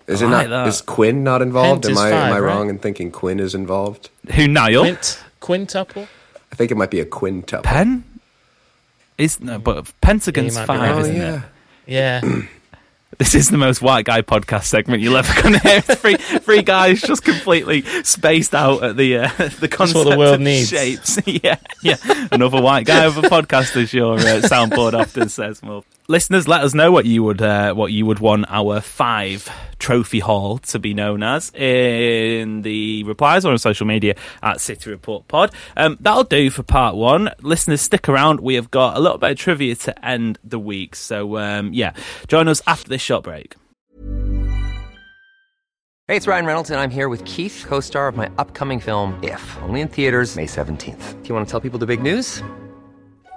Is 0.07 0.21
it 0.21 0.27
like 0.27 0.49
not? 0.49 0.65
That. 0.65 0.67
Is 0.67 0.81
Quinn 0.81 1.23
not 1.23 1.41
involved? 1.41 1.83
Pent 1.83 1.97
am 1.97 2.03
I 2.03 2.11
five, 2.11 2.29
am 2.29 2.33
I 2.33 2.39
wrong 2.39 2.61
right? 2.63 2.69
in 2.69 2.79
thinking 2.79 3.11
Quinn 3.11 3.39
is 3.39 3.55
involved? 3.55 4.09
Who 4.33 4.47
Niall? 4.47 4.83
Quint, 4.83 5.23
quintuple. 5.39 6.07
I 6.51 6.55
think 6.55 6.71
it 6.71 6.75
might 6.75 6.91
be 6.91 6.99
a 6.99 7.05
quintuple. 7.05 7.63
Pen? 7.63 8.03
Is 9.17 9.39
no, 9.39 9.59
but 9.59 9.91
Pentagon's 10.01 10.55
Yeah, 10.55 10.61
you 10.61 10.67
five, 10.67 10.79
right. 10.79 11.01
isn't 11.01 11.21
Oh, 11.21 11.35
it? 11.35 11.41
yeah. 11.87 12.21
This 13.17 13.35
is 13.35 13.49
the 13.49 13.57
most 13.57 13.81
white 13.81 14.05
guy 14.05 14.21
podcast 14.21 14.63
segment 14.63 15.01
you'll 15.03 15.17
ever 15.17 15.41
gonna 15.41 15.59
hear. 15.59 15.81
Three 15.81 16.15
three 16.15 16.61
guys 16.63 17.01
just 17.01 17.23
completely 17.23 17.81
spaced 18.03 18.55
out 18.55 18.83
at 18.83 18.97
the 18.97 19.17
uh, 19.17 19.27
the 19.59 19.67
concept 19.67 20.05
what 20.05 20.09
the 20.09 20.17
world 20.17 20.35
of 20.35 20.41
needs. 20.41 20.69
shapes. 20.69 21.19
yeah, 21.25 21.57
yeah. 21.83 21.97
Another 22.31 22.61
white 22.61 22.85
guy 22.85 23.05
of 23.05 23.17
a 23.17 23.21
podcast, 23.23 23.75
as 23.81 23.93
your 23.93 24.15
uh, 24.15 24.41
soundboard 24.41 24.93
often 24.93 25.29
says. 25.29 25.61
Well, 25.61 25.85
listeners, 26.11 26.47
let 26.47 26.61
us 26.61 26.73
know 26.73 26.91
what 26.91 27.05
you 27.05 27.23
would 27.23 27.41
uh, 27.41 27.73
what 27.73 27.91
you 27.91 28.05
would 28.05 28.19
want 28.19 28.45
our 28.49 28.81
five 28.81 29.49
trophy 29.79 30.19
haul 30.19 30.59
to 30.59 30.77
be 30.77 30.93
known 30.93 31.23
as 31.23 31.51
in 31.55 32.61
the 32.61 33.03
replies 33.05 33.45
or 33.45 33.51
on 33.51 33.57
social 33.57 33.87
media 33.87 34.15
at 34.43 34.61
City 34.61 34.91
Report 34.91 35.27
Pod. 35.27 35.51
Um, 35.75 35.97
that'll 35.99 36.25
do 36.25 36.51
for 36.51 36.61
part 36.61 36.95
one. 36.95 37.31
Listeners, 37.41 37.81
stick 37.81 38.07
around. 38.07 38.41
We 38.41 38.55
have 38.55 38.69
got 38.69 38.97
a 38.97 38.99
little 38.99 39.17
bit 39.17 39.31
of 39.31 39.37
trivia 39.37 39.75
to 39.75 40.05
end 40.05 40.37
the 40.43 40.59
week. 40.59 40.95
So 40.95 41.37
um, 41.37 41.73
yeah, 41.73 41.93
join 42.27 42.47
us 42.47 42.61
after 42.67 42.89
this 42.89 43.01
short 43.01 43.23
break. 43.23 43.55
Hey, 46.07 46.17
it's 46.17 46.27
Ryan 46.27 46.45
Reynolds, 46.45 46.69
and 46.69 46.79
I'm 46.79 46.89
here 46.89 47.07
with 47.07 47.23
Keith, 47.23 47.63
co 47.65 47.79
star 47.79 48.09
of 48.09 48.17
my 48.17 48.29
upcoming 48.37 48.81
film, 48.81 49.17
If, 49.23 49.57
only 49.61 49.79
in 49.79 49.87
theaters, 49.87 50.35
May 50.35 50.45
17th. 50.45 51.23
Do 51.23 51.29
you 51.29 51.33
want 51.33 51.47
to 51.47 51.51
tell 51.51 51.61
people 51.61 51.79
the 51.79 51.85
big 51.85 52.03
news? 52.03 52.43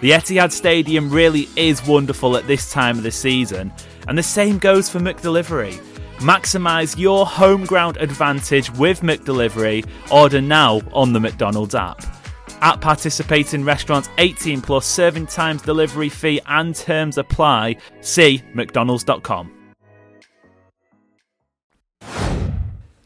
The 0.00 0.12
Etihad 0.12 0.52
Stadium 0.52 1.10
really 1.10 1.48
is 1.56 1.84
wonderful 1.84 2.36
at 2.36 2.46
this 2.46 2.70
time 2.70 2.98
of 2.98 3.02
the 3.02 3.10
season, 3.10 3.72
and 4.06 4.16
the 4.16 4.22
same 4.22 4.58
goes 4.58 4.88
for 4.88 5.00
McDelivery. 5.00 5.74
Maximise 6.18 6.96
your 6.96 7.26
home 7.26 7.64
ground 7.64 7.96
advantage 7.96 8.72
with 8.74 9.00
McDelivery. 9.00 9.84
Order 10.10 10.40
now 10.40 10.80
on 10.92 11.12
the 11.12 11.20
McDonald's 11.20 11.74
app. 11.74 12.00
At 12.60 12.80
participating 12.80 13.64
restaurants, 13.64 14.08
18 14.18 14.60
plus 14.60 14.86
serving 14.86 15.26
times, 15.26 15.62
delivery 15.62 16.08
fee, 16.08 16.40
and 16.46 16.74
terms 16.76 17.18
apply. 17.18 17.76
See 18.00 18.42
McDonald's.com. 18.54 19.57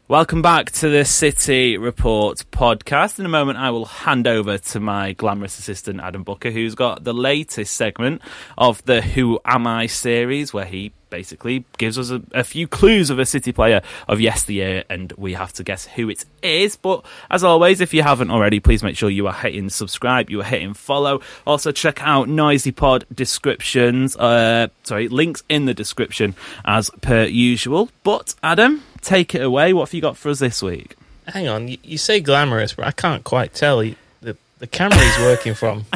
Welcome 0.09 0.41
back 0.41 0.69
to 0.73 0.89
the 0.89 1.05
City 1.05 1.77
Report 1.77 2.43
podcast. 2.51 3.19
In 3.19 3.25
a 3.25 3.29
moment, 3.29 3.57
I 3.57 3.69
will 3.69 3.85
hand 3.85 4.27
over 4.27 4.57
to 4.57 4.79
my 4.81 5.13
glamorous 5.13 5.57
assistant, 5.57 6.01
Adam 6.01 6.23
Booker, 6.23 6.51
who's 6.51 6.75
got 6.75 7.05
the 7.05 7.13
latest 7.13 7.73
segment 7.73 8.21
of 8.57 8.83
the 8.83 9.01
Who 9.01 9.39
Am 9.45 9.65
I 9.65 9.85
series, 9.85 10.53
where 10.53 10.65
he 10.65 10.91
basically 11.13 11.63
gives 11.77 11.99
us 11.99 12.09
a, 12.09 12.23
a 12.31 12.43
few 12.43 12.67
clues 12.67 13.11
of 13.11 13.19
a 13.19 13.25
City 13.25 13.51
player 13.51 13.83
of 14.07 14.19
yesteryear, 14.19 14.83
and 14.89 15.11
we 15.11 15.33
have 15.33 15.53
to 15.53 15.63
guess 15.63 15.85
who 15.85 16.09
it 16.09 16.25
is. 16.41 16.75
But 16.75 17.05
as 17.29 17.43
always, 17.43 17.81
if 17.81 17.93
you 17.93 18.01
haven't 18.01 18.31
already, 18.31 18.59
please 18.59 18.81
make 18.81 18.97
sure 18.97 19.11
you 19.11 19.27
are 19.27 19.33
hitting 19.33 19.69
subscribe, 19.69 20.31
you 20.31 20.41
are 20.41 20.43
hitting 20.43 20.73
follow. 20.73 21.21
Also, 21.45 21.71
check 21.71 22.01
out 22.01 22.29
Noisy 22.29 22.71
Pod 22.71 23.05
descriptions, 23.13 24.15
uh, 24.15 24.69
sorry, 24.81 25.07
links 25.07 25.43
in 25.49 25.65
the 25.65 25.75
description 25.75 26.33
as 26.65 26.89
per 27.01 27.25
usual. 27.25 27.89
But 28.03 28.33
Adam, 28.41 28.81
take 29.01 29.35
it 29.35 29.43
away. 29.43 29.71
What 29.71 29.89
have 29.89 29.93
you 29.93 30.01
got 30.01 30.17
for 30.17 30.29
us 30.29 30.39
this 30.39 30.63
week? 30.63 30.95
Hang 31.27 31.47
on. 31.47 31.67
You, 31.67 31.77
you 31.83 31.99
say 31.99 32.21
glamorous, 32.21 32.73
but 32.73 32.87
I 32.87 32.91
can't 32.91 33.23
quite 33.23 33.53
tell. 33.53 33.81
He, 33.81 33.97
the 34.21 34.35
the 34.57 34.65
camera 34.65 34.97
he's 34.97 35.19
working 35.19 35.53
from. 35.53 35.85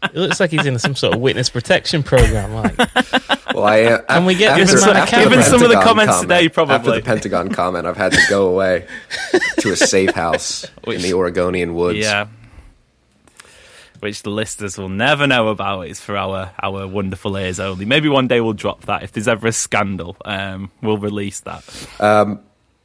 It 0.00 0.14
looks 0.14 0.38
like 0.38 0.50
he's 0.50 0.64
in 0.64 0.78
some 0.78 0.94
sort 0.94 1.14
of 1.14 1.20
witness 1.20 1.50
protection 1.50 2.04
program. 2.04 2.54
Like, 2.54 2.76
Well, 3.58 3.66
I 3.66 3.82
uh, 3.82 4.02
Can 4.02 4.24
we 4.24 4.34
get 4.34 4.52
after, 4.58 4.64
this 4.64 4.86
man 4.86 4.96
after 4.96 5.16
Given 5.16 5.42
some 5.42 5.62
of 5.62 5.68
the 5.68 5.74
comments 5.80 6.12
comment- 6.14 6.22
today, 6.30 6.48
probably. 6.48 6.74
after 6.76 6.90
the 6.92 7.02
Pentagon 7.02 7.50
comment, 7.50 7.86
I've 7.86 7.96
had 7.96 8.12
to 8.12 8.20
go 8.28 8.48
away 8.48 8.86
to 9.60 9.72
a 9.72 9.76
safe 9.76 10.10
house 10.10 10.64
in 10.86 11.02
the 11.02 11.14
Oregonian 11.14 11.74
woods. 11.74 11.98
Yeah. 11.98 12.28
Which 14.00 14.22
the 14.22 14.30
listeners 14.30 14.78
will 14.78 14.88
never 14.88 15.26
know 15.26 15.48
about. 15.48 15.82
It's 15.82 16.00
for 16.00 16.16
our, 16.16 16.52
our 16.62 16.86
wonderful 16.86 17.36
ears 17.36 17.58
only. 17.58 17.84
Maybe 17.84 18.08
one 18.08 18.28
day 18.28 18.40
we'll 18.40 18.52
drop 18.52 18.82
that. 18.82 19.02
If 19.02 19.10
there's 19.12 19.26
ever 19.26 19.48
a 19.48 19.52
scandal, 19.52 20.16
um, 20.24 20.70
we'll 20.80 20.98
release 20.98 21.40
that. 21.40 21.64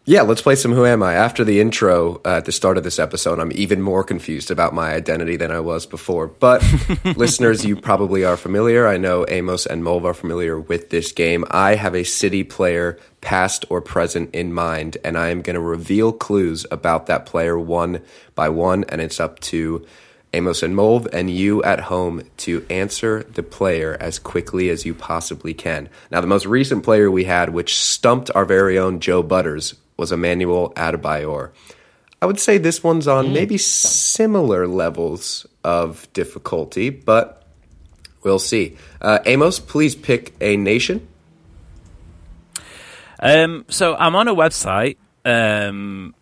Yeah, 0.06 0.24
let's 0.24 0.42
play 0.42 0.56
some 0.56 0.74
Who 0.74 0.86
Am 0.86 1.02
I? 1.02 1.14
After 1.14 1.46
the 1.46 1.62
intro 1.62 2.16
uh, 2.26 2.36
at 2.36 2.44
the 2.44 2.52
start 2.52 2.78
of 2.78 2.84
this 2.84 3.00
episode, 3.00 3.40
I'm 3.40 3.54
even 3.54 3.82
more 3.82 4.04
confused 4.04 4.52
about 4.52 4.74
my 4.74 4.94
identity 4.94 5.38
than 5.38 5.50
I 5.50 5.62
was 5.62 5.86
before. 5.86 6.28
But 6.28 6.62
listeners, 7.16 7.64
you 7.64 7.78
probably 7.78 8.26
are 8.26 8.36
familiar. 8.36 8.86
I 8.86 8.98
know 8.98 9.26
Amos 9.30 9.66
and 9.66 9.82
Mulv 9.82 10.04
are 10.04 10.14
familiar 10.14 10.60
with 10.60 10.90
this 10.90 11.14
game. 11.14 11.46
I 11.52 11.76
have 11.76 11.96
a 11.96 12.04
city 12.04 12.44
player, 12.44 13.00
past 13.22 13.64
or 13.70 13.80
present, 13.80 14.36
in 14.36 14.52
mind, 14.52 14.98
and 15.06 15.18
I 15.18 15.30
am 15.30 15.42
going 15.42 15.54
to 15.54 15.62
reveal 15.62 16.12
clues 16.12 16.66
about 16.70 17.06
that 17.06 17.26
player 17.26 17.58
one 17.58 18.02
by 18.36 18.50
one, 18.50 18.84
and 18.90 19.00
it's 19.00 19.22
up 19.22 19.40
to 19.40 19.86
Amos 20.34 20.64
and 20.64 20.76
Mulv 20.76 21.08
and 21.14 21.30
you 21.30 21.64
at 21.64 21.80
home 21.80 22.24
to 22.38 22.66
answer 22.70 23.24
the 23.24 23.44
player 23.44 23.96
as 24.02 24.20
quickly 24.20 24.70
as 24.70 24.86
you 24.86 24.94
possibly 24.94 25.54
can. 25.54 25.88
Now, 26.12 26.20
the 26.20 26.28
most 26.28 26.46
recent 26.46 26.84
player 26.84 27.10
we 27.10 27.24
had, 27.24 27.52
which 27.52 27.78
stumped 27.78 28.32
our 28.36 28.44
very 28.44 28.78
own 28.78 29.00
Joe 29.00 29.24
Butters, 29.24 29.76
was 29.98 30.12
Emmanuel 30.12 30.74
Adebayor. 30.76 31.52
I 32.22 32.26
would 32.26 32.40
say 32.40 32.58
this 32.58 32.82
one's 32.82 33.08
on 33.08 33.34
maybe 33.34 33.58
similar 33.58 34.66
levels 34.66 35.46
of 35.64 36.12
difficulty, 36.14 36.90
but 36.90 37.44
we'll 38.24 38.40
see. 38.40 38.78
Uh, 39.02 39.20
Amos, 39.26 39.60
please 39.60 39.94
pick 39.94 40.34
a 40.40 40.56
nation. 40.56 41.06
Um, 43.20 43.66
so 43.68 43.96
I'm 43.96 44.16
on 44.16 44.30
a 44.30 44.36
website. 44.36 44.96
Um, 45.26 46.16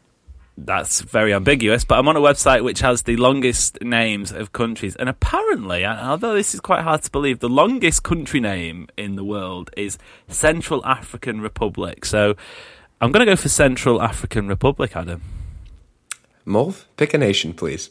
that's 0.57 1.01
very 1.01 1.33
ambiguous, 1.33 1.83
but 1.83 1.97
I'm 1.97 2.07
on 2.07 2.17
a 2.17 2.21
website 2.21 2.63
which 2.63 2.79
has 2.79 3.03
the 3.03 3.15
longest 3.17 3.81
names 3.81 4.31
of 4.31 4.51
countries, 4.51 4.95
and 4.95 5.09
apparently, 5.09 5.85
although 5.85 6.33
this 6.33 6.53
is 6.53 6.59
quite 6.59 6.81
hard 6.81 7.01
to 7.03 7.11
believe, 7.11 7.39
the 7.39 7.49
longest 7.49 8.03
country 8.03 8.39
name 8.39 8.87
in 8.97 9.15
the 9.15 9.23
world 9.23 9.71
is 9.77 9.97
Central 10.27 10.85
African 10.85 11.41
Republic. 11.41 12.05
So 12.05 12.35
I'm 13.01 13.11
going 13.11 13.25
to 13.25 13.31
go 13.31 13.35
for 13.35 13.49
Central 13.49 14.01
African 14.01 14.47
Republic, 14.47 14.95
Adam. 14.95 15.21
Mulv, 16.45 16.85
pick 16.97 17.13
a 17.13 17.17
nation, 17.17 17.53
please. 17.53 17.89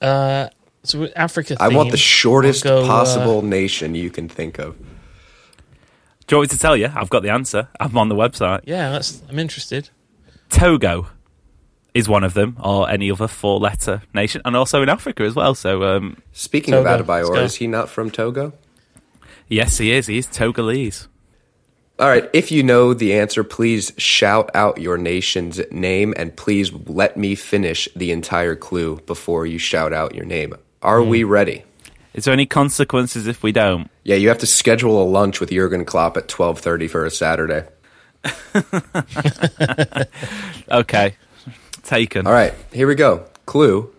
uh, 0.00 0.48
so 0.82 1.00
with 1.00 1.12
Africa. 1.16 1.56
I 1.60 1.68
want 1.68 1.90
the 1.90 1.96
shortest 1.96 2.64
I'll 2.64 2.80
go, 2.80 2.84
uh, 2.84 2.86
possible 2.86 3.42
nation 3.42 3.94
you 3.94 4.08
can 4.10 4.28
think 4.28 4.58
of. 4.58 4.78
Do 4.78 6.34
you 6.34 6.38
want 6.38 6.50
me 6.50 6.56
to 6.56 6.60
tell 6.60 6.76
you? 6.76 6.90
I've 6.94 7.10
got 7.10 7.22
the 7.22 7.30
answer. 7.30 7.68
I'm 7.78 7.96
on 7.98 8.08
the 8.08 8.14
website. 8.14 8.60
yeah, 8.64 8.90
that's. 8.90 9.22
I'm 9.28 9.38
interested. 9.38 9.90
Togo 10.48 11.08
is 11.92 12.08
one 12.08 12.24
of 12.24 12.34
them, 12.34 12.56
or 12.62 12.88
any 12.90 13.10
other 13.10 13.26
four-letter 13.26 14.02
nation, 14.14 14.42
and 14.44 14.54
also 14.54 14.82
in 14.82 14.88
Africa 14.88 15.24
as 15.24 15.34
well. 15.34 15.54
So, 15.54 15.82
um, 15.82 16.22
Speaking 16.32 16.72
Togo, 16.72 16.94
of 16.94 17.08
let's 17.08 17.28
Adebayor, 17.28 17.42
is 17.42 17.54
he 17.56 17.66
not 17.66 17.88
from 17.88 18.10
Togo? 18.10 18.52
yes, 19.48 19.78
he 19.78 19.92
is. 19.92 20.06
He's 20.06 20.26
Togolese. 20.26 21.08
All 21.98 22.08
right, 22.08 22.28
if 22.34 22.52
you 22.52 22.62
know 22.62 22.92
the 22.92 23.14
answer, 23.14 23.42
please 23.42 23.90
shout 23.96 24.50
out 24.54 24.78
your 24.78 24.98
nation's 24.98 25.60
name 25.70 26.12
and 26.18 26.36
please 26.36 26.70
let 26.70 27.16
me 27.16 27.34
finish 27.34 27.88
the 27.96 28.12
entire 28.12 28.54
clue 28.54 29.00
before 29.06 29.46
you 29.46 29.58
shout 29.58 29.94
out 29.94 30.14
your 30.14 30.26
name. 30.26 30.54
Are 30.82 31.02
we 31.02 31.22
hmm. 31.22 31.30
ready? 31.30 31.64
Is 32.12 32.24
there 32.24 32.34
any 32.34 32.44
consequences 32.44 33.26
if 33.26 33.42
we 33.42 33.50
don't? 33.50 33.90
Yeah, 34.04 34.16
you 34.16 34.28
have 34.28 34.38
to 34.38 34.46
schedule 34.46 35.02
a 35.02 35.04
lunch 35.04 35.40
with 35.40 35.50
Jurgen 35.50 35.86
Klopp 35.86 36.18
at 36.18 36.28
12:30 36.28 36.90
for 36.90 37.04
a 37.04 37.10
Saturday. 37.10 37.64
Okay, 40.68 41.14
taken. 41.84 42.26
All 42.26 42.32
right, 42.32 42.52
here 42.72 42.88
we 42.88 42.96
go. 42.96 43.26
Clue 43.46 43.94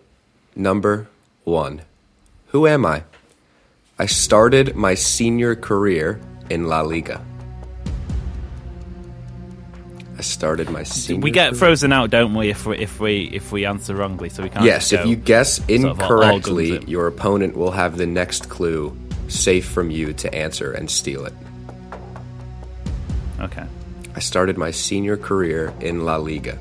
number 0.54 1.08
1. 1.44 1.80
Who 2.48 2.66
am 2.66 2.84
I? 2.84 3.04
I 3.98 4.04
started 4.04 4.76
my 4.76 4.94
senior 4.94 5.56
career 5.56 6.20
in 6.50 6.66
La 6.66 6.82
Liga. 6.82 7.24
I 10.18 10.22
started 10.22 10.68
my 10.68 10.82
senior 10.82 11.22
We 11.22 11.30
get 11.30 11.54
frozen 11.56 11.92
out, 11.92 12.10
don't 12.10 12.34
we? 12.34 12.50
If 12.50 12.66
we 12.66 12.76
if 12.78 12.98
we 12.98 13.30
if 13.32 13.52
we 13.52 13.64
answer 13.64 13.94
wrongly, 13.94 14.28
so 14.28 14.42
we 14.42 14.50
can't. 14.50 14.64
Yes, 14.64 14.90
go 14.90 14.98
if 15.00 15.06
you 15.06 15.14
guess 15.14 15.58
sort 15.64 15.70
of 15.70 16.00
all- 16.00 16.22
all 16.24 16.36
incorrectly, 16.36 16.84
your 16.86 17.06
opponent 17.06 17.56
will 17.56 17.70
have 17.70 17.96
the 17.96 18.06
next 18.06 18.48
clue 18.48 18.96
safe 19.28 19.68
from 19.68 19.90
you 19.92 20.12
to 20.14 20.34
answer 20.34 20.72
and 20.72 20.90
steal 20.90 21.24
it. 21.24 21.34
Okay. 23.38 23.64
I 24.16 24.18
started 24.20 24.58
my 24.58 24.72
senior 24.72 25.16
career 25.16 25.72
in 25.80 26.04
La 26.04 26.16
Liga. 26.16 26.58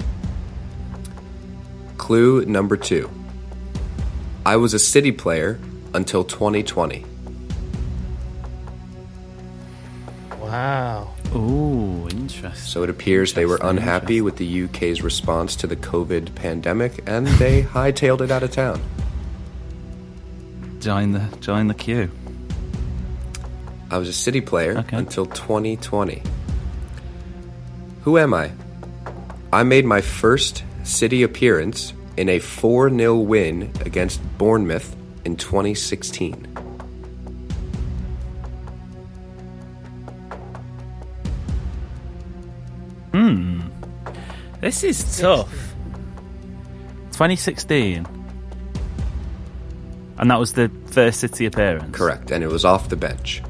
Clue 1.97 2.45
number 2.45 2.77
two 2.77 3.09
I 4.45 4.57
was 4.57 4.75
a 4.75 4.79
City 4.79 5.11
player 5.11 5.59
until 5.95 6.23
2020. 6.23 7.03
Wow. 10.39 11.13
Ooh, 11.37 12.07
interesting. 12.09 12.51
So 12.55 12.81
it 12.83 12.89
appears 12.89 13.33
they 13.33 13.45
were 13.45 13.59
unhappy 13.61 14.21
with 14.21 14.37
the 14.37 14.63
UK's 14.63 15.01
response 15.03 15.55
to 15.57 15.67
the 15.67 15.75
COVID 15.75 16.33
pandemic 16.35 17.03
and 17.05 17.27
they 17.27 17.61
hightailed 17.77 18.21
it 18.21 18.31
out 18.31 18.41
of 18.43 18.51
town. 18.51 18.81
Join 20.79 21.11
the 21.11 21.27
join 21.39 21.67
the 21.67 21.73
queue. 21.73 22.09
I 23.91 23.97
was 23.97 24.09
a 24.09 24.13
City 24.13 24.41
player 24.41 24.77
Okay. 24.79 24.97
until 24.97 25.25
2020. 25.25 26.21
Who 28.01 28.17
am 28.17 28.33
I? 28.33 28.51
I 29.53 29.63
made 29.63 29.85
my 29.85 30.01
first 30.01 30.63
City 30.83 31.23
appearance 31.23 31.93
in 32.17 32.29
a 32.29 32.39
4 32.39 32.89
0 32.89 33.15
win 33.17 33.71
against 33.85 34.21
Bournemouth 34.37 34.95
in 35.25 35.35
2016. 35.35 36.46
This 44.67 44.83
is 44.83 45.19
tough. 45.21 45.49
2016. 47.13 48.05
And 50.17 50.29
that 50.29 50.37
was 50.37 50.51
the 50.51 50.69
first 50.87 51.21
City 51.21 51.45
appearance. 51.45 51.95
Correct, 51.95 52.31
and 52.31 52.43
it 52.43 52.47
was 52.47 52.65
off 52.65 52.89
the 52.89 52.97
bench. 52.97 53.41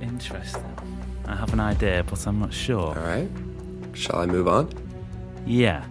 Interesting. 0.00 0.64
I 1.26 1.36
have 1.36 1.52
an 1.52 1.60
idea, 1.60 2.02
but 2.08 2.26
I'm 2.26 2.40
not 2.40 2.54
sure. 2.54 2.80
All 2.80 2.94
right. 2.94 3.28
Shall 3.92 4.16
I 4.16 4.24
move 4.24 4.48
on? 4.48 4.72
Yeah. 5.44 5.84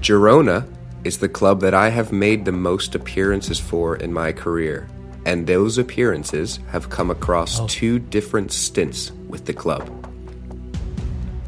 Girona 0.00 0.66
is 1.06 1.18
the 1.18 1.28
club 1.28 1.60
that 1.60 1.72
I 1.72 1.88
have 1.88 2.12
made 2.12 2.44
the 2.44 2.52
most 2.52 2.94
appearances 2.94 3.58
for 3.60 3.96
in 3.96 4.12
my 4.12 4.32
career, 4.32 4.88
and 5.24 5.46
those 5.46 5.78
appearances 5.78 6.58
have 6.72 6.90
come 6.90 7.10
across 7.10 7.64
two 7.66 7.98
different 7.98 8.52
stints 8.52 9.12
with 9.28 9.44
the 9.46 9.52
club. 9.54 9.88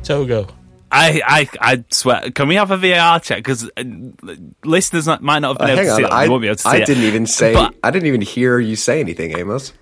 Togo. 0.04 0.46
I, 0.90 1.20
I, 1.26 1.48
I 1.60 1.84
swear. 1.90 2.30
Can 2.30 2.48
we 2.48 2.54
have 2.54 2.70
a 2.70 2.78
VAR 2.78 3.20
check? 3.20 3.38
Because 3.38 3.68
uh, 3.76 3.84
listeners 4.64 5.06
not- 5.06 5.22
might 5.22 5.40
not 5.40 5.60
have 5.60 5.68
Uh, 5.68 5.72
able 5.72 5.76
hang 5.76 5.86
to 5.86 5.90
on, 5.92 5.96
see 5.98 6.04
it. 6.04 6.10
I, 6.10 6.28
won't 6.28 6.40
be 6.40 6.48
able 6.48 6.56
to 6.56 6.62
see 6.62 6.68
I 6.70 6.76
it. 6.78 6.86
didn't 6.86 7.04
even 7.04 7.26
say. 7.26 7.52
But- 7.52 7.74
I 7.84 7.90
didn't 7.90 8.06
even 8.06 8.22
hear 8.22 8.58
you 8.58 8.74
say 8.74 9.00
anything, 9.00 9.36
Amos. 9.36 9.74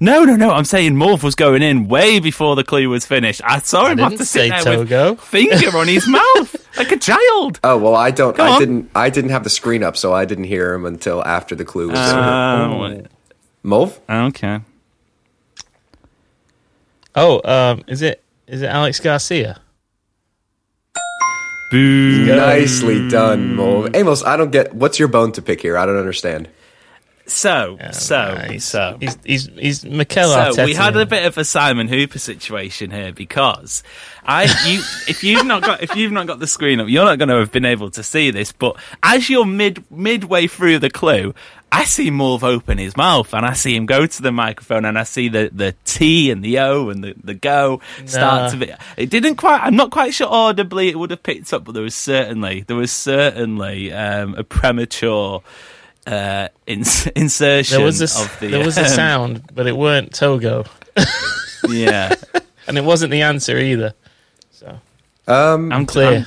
No, 0.00 0.24
no, 0.24 0.36
no. 0.36 0.50
I'm 0.50 0.64
saying 0.64 0.94
Mulv 0.94 1.22
was 1.22 1.34
going 1.34 1.62
in 1.62 1.88
way 1.88 2.20
before 2.20 2.54
the 2.56 2.64
clue 2.64 2.88
was 2.88 3.04
finished. 3.06 3.40
I 3.44 3.58
saw 3.60 3.86
him 3.86 3.98
have 3.98 4.10
didn't 4.10 4.18
to 4.20 4.26
sit 4.26 4.40
say 4.40 4.48
there 4.50 4.76
Togo. 4.76 5.10
with 5.12 5.20
finger 5.22 5.76
on 5.76 5.88
his 5.88 6.06
mouth 6.06 6.76
like 6.76 6.92
a 6.92 6.96
child. 6.96 7.58
Oh 7.64 7.76
well, 7.78 7.94
I 7.96 8.10
don't. 8.10 8.36
Come 8.36 8.46
I 8.46 8.50
on. 8.52 8.60
didn't. 8.60 8.90
I 8.94 9.10
didn't 9.10 9.30
have 9.30 9.44
the 9.44 9.50
screen 9.50 9.82
up, 9.82 9.96
so 9.96 10.12
I 10.12 10.24
didn't 10.24 10.44
hear 10.44 10.72
him 10.74 10.84
until 10.84 11.24
after 11.24 11.54
the 11.54 11.64
clue 11.64 11.88
was 11.90 11.98
over. 11.98 12.20
Oh, 12.20 13.02
Mulv? 13.64 13.98
okay. 14.28 14.60
Oh, 17.14 17.40
um, 17.50 17.82
is 17.88 18.02
it 18.02 18.22
is 18.46 18.62
it 18.62 18.70
Aleix 18.70 19.02
Garcia? 19.02 19.60
Boo. 21.70 22.24
Nicely 22.26 23.08
done, 23.10 23.54
Mulv. 23.56 23.94
Amos, 23.94 24.24
I 24.24 24.36
don't 24.36 24.50
get. 24.50 24.74
What's 24.74 24.98
your 24.98 25.08
bone 25.08 25.32
to 25.32 25.42
pick 25.42 25.60
here? 25.60 25.76
I 25.76 25.84
don't 25.86 25.98
understand. 25.98 26.48
So, 27.28 27.76
so, 27.92 28.46
he's, 28.50 28.64
so. 28.64 28.96
he's 29.00 29.18
he's 29.24 29.46
he's 29.48 29.84
Mikel 29.84 30.30
So 30.30 30.38
Arteta. 30.38 30.64
we 30.64 30.74
had 30.74 30.96
a 30.96 31.06
bit 31.06 31.26
of 31.26 31.36
a 31.36 31.44
Simon 31.44 31.86
Hooper 31.88 32.18
situation 32.18 32.90
here 32.90 33.12
because 33.12 33.82
I 34.24 34.44
you 34.66 34.80
if 35.08 35.22
you've 35.22 35.46
not 35.46 35.62
got 35.62 35.82
if 35.82 35.94
you've 35.94 36.12
not 36.12 36.26
got 36.26 36.40
the 36.40 36.46
screen 36.46 36.80
up, 36.80 36.88
you're 36.88 37.04
not 37.04 37.18
going 37.18 37.28
to 37.28 37.36
have 37.36 37.52
been 37.52 37.64
able 37.66 37.90
to 37.92 38.02
see 38.02 38.30
this. 38.30 38.52
But 38.52 38.76
as 39.02 39.28
you're 39.28 39.44
mid 39.44 39.84
midway 39.90 40.46
through 40.46 40.78
the 40.78 40.90
clue, 40.90 41.34
I 41.70 41.84
see 41.84 42.10
Mulv 42.10 42.42
open 42.42 42.78
his 42.78 42.96
mouth 42.96 43.34
and 43.34 43.44
I 43.44 43.52
see 43.52 43.76
him 43.76 43.86
go 43.86 44.06
to 44.06 44.22
the 44.22 44.32
microphone 44.32 44.84
and 44.84 44.98
I 44.98 45.02
see 45.02 45.28
the, 45.28 45.50
the 45.52 45.74
T 45.84 46.30
and 46.30 46.42
the 46.42 46.60
O 46.60 46.88
and 46.88 47.04
the, 47.04 47.14
the 47.22 47.34
go 47.34 47.82
start 48.06 48.52
to 48.52 48.56
be. 48.56 48.72
It 48.96 49.10
didn't 49.10 49.36
quite. 49.36 49.60
I'm 49.62 49.76
not 49.76 49.90
quite 49.90 50.14
sure 50.14 50.28
audibly 50.28 50.88
it 50.88 50.98
would 50.98 51.10
have 51.10 51.22
picked 51.22 51.52
up, 51.52 51.64
but 51.64 51.72
there 51.72 51.82
was 51.82 51.94
certainly 51.94 52.62
there 52.66 52.76
was 52.76 52.90
certainly 52.90 53.92
um, 53.92 54.34
a 54.34 54.44
premature. 54.44 55.42
Uh, 56.08 56.48
ins- 56.66 57.06
insertion 57.16 57.76
There 57.76 57.84
was 57.84 58.00
a 58.00 58.04
s- 58.04 58.22
of 58.24 58.40
the 58.40 58.48
there 58.48 58.64
was 58.64 58.78
a 58.78 58.82
um, 58.82 58.88
sound, 58.88 59.42
but 59.54 59.66
it 59.66 59.76
weren't 59.76 60.14
Togo, 60.14 60.64
yeah 61.68 62.14
and 62.66 62.78
it 62.78 62.84
wasn't 62.84 63.10
the 63.10 63.22
answer 63.22 63.56
either. 63.58 63.94
Um, 65.26 65.72
I'm 65.72 65.84
Clear, 65.86 66.08
I'm- 66.08 66.26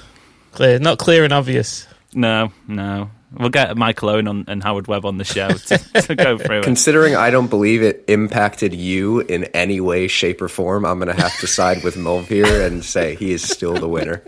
clear, 0.52 0.80
not 0.80 1.00
clear 1.00 1.24
and 1.24 1.34
obvious. 1.34 1.88
no, 2.14 2.52
no. 2.68 3.10
We'll 3.34 3.48
get 3.50 3.78
Michael 3.78 4.10
Owen 4.10 4.28
on, 4.28 4.44
and 4.50 4.62
Howard 4.62 4.88
Webb 4.88 5.06
on 5.06 5.18
the 5.18 5.24
show 5.24 5.48
to, 5.48 5.78
to 6.02 6.16
go 6.16 6.38
through 6.38 6.60
it. 6.60 6.64
considering 6.66 7.16
I 7.16 7.30
don't 7.32 7.48
believe 7.48 7.82
it 7.82 8.04
impacted 8.10 8.74
you 8.76 9.22
in 9.22 9.46
any 9.46 9.80
way, 9.80 10.10
shape, 10.10 10.42
or 10.42 10.50
form, 10.50 10.86
I'm 10.86 11.00
going 11.00 11.16
to 11.16 11.20
have 11.22 11.36
to 11.40 11.48
side 11.48 11.82
with 11.82 11.96
Mulv 11.96 12.26
here 12.28 12.62
and 12.68 12.84
say 12.84 13.16
he 13.16 13.32
is 13.32 13.42
still 13.42 13.74
the 13.74 13.88
winner. 13.88 14.22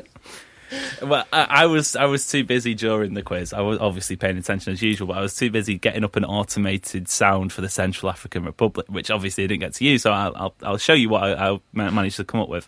Well, 1.02 1.26
I, 1.34 1.48
I 1.50 1.66
was 1.66 1.96
I 1.96 2.06
was 2.06 2.28
too 2.30 2.44
busy 2.44 2.74
during 2.76 3.14
the 3.14 3.22
quiz. 3.22 3.54
I 3.54 3.62
was 3.62 3.80
obviously 3.80 4.16
paying 4.16 4.38
attention 4.38 4.74
as 4.74 4.82
usual, 4.82 5.08
but 5.08 5.18
I 5.18 5.22
was 5.22 5.36
too 5.36 5.50
busy 5.52 5.78
getting 5.78 6.04
up 6.04 6.16
an 6.16 6.26
automated 6.26 7.10
sound 7.10 7.52
for 7.52 7.62
the 7.62 7.70
Central 7.70 8.10
African 8.10 8.46
Republic, 8.46 8.88
which 8.90 9.12
obviously 9.12 9.44
I 9.44 9.48
didn't 9.48 9.62
get 9.62 9.74
to 9.76 9.86
use. 9.86 10.04
So 10.04 10.12
I'll 10.12 10.36
I'll, 10.36 10.56
I'll 10.64 10.78
show 10.78 10.94
you 10.94 11.10
what 11.10 11.24
I, 11.24 11.54
I 11.54 11.60
managed 11.74 12.18
to 12.18 12.24
come 12.24 12.42
up 12.42 12.50
with. 12.50 12.68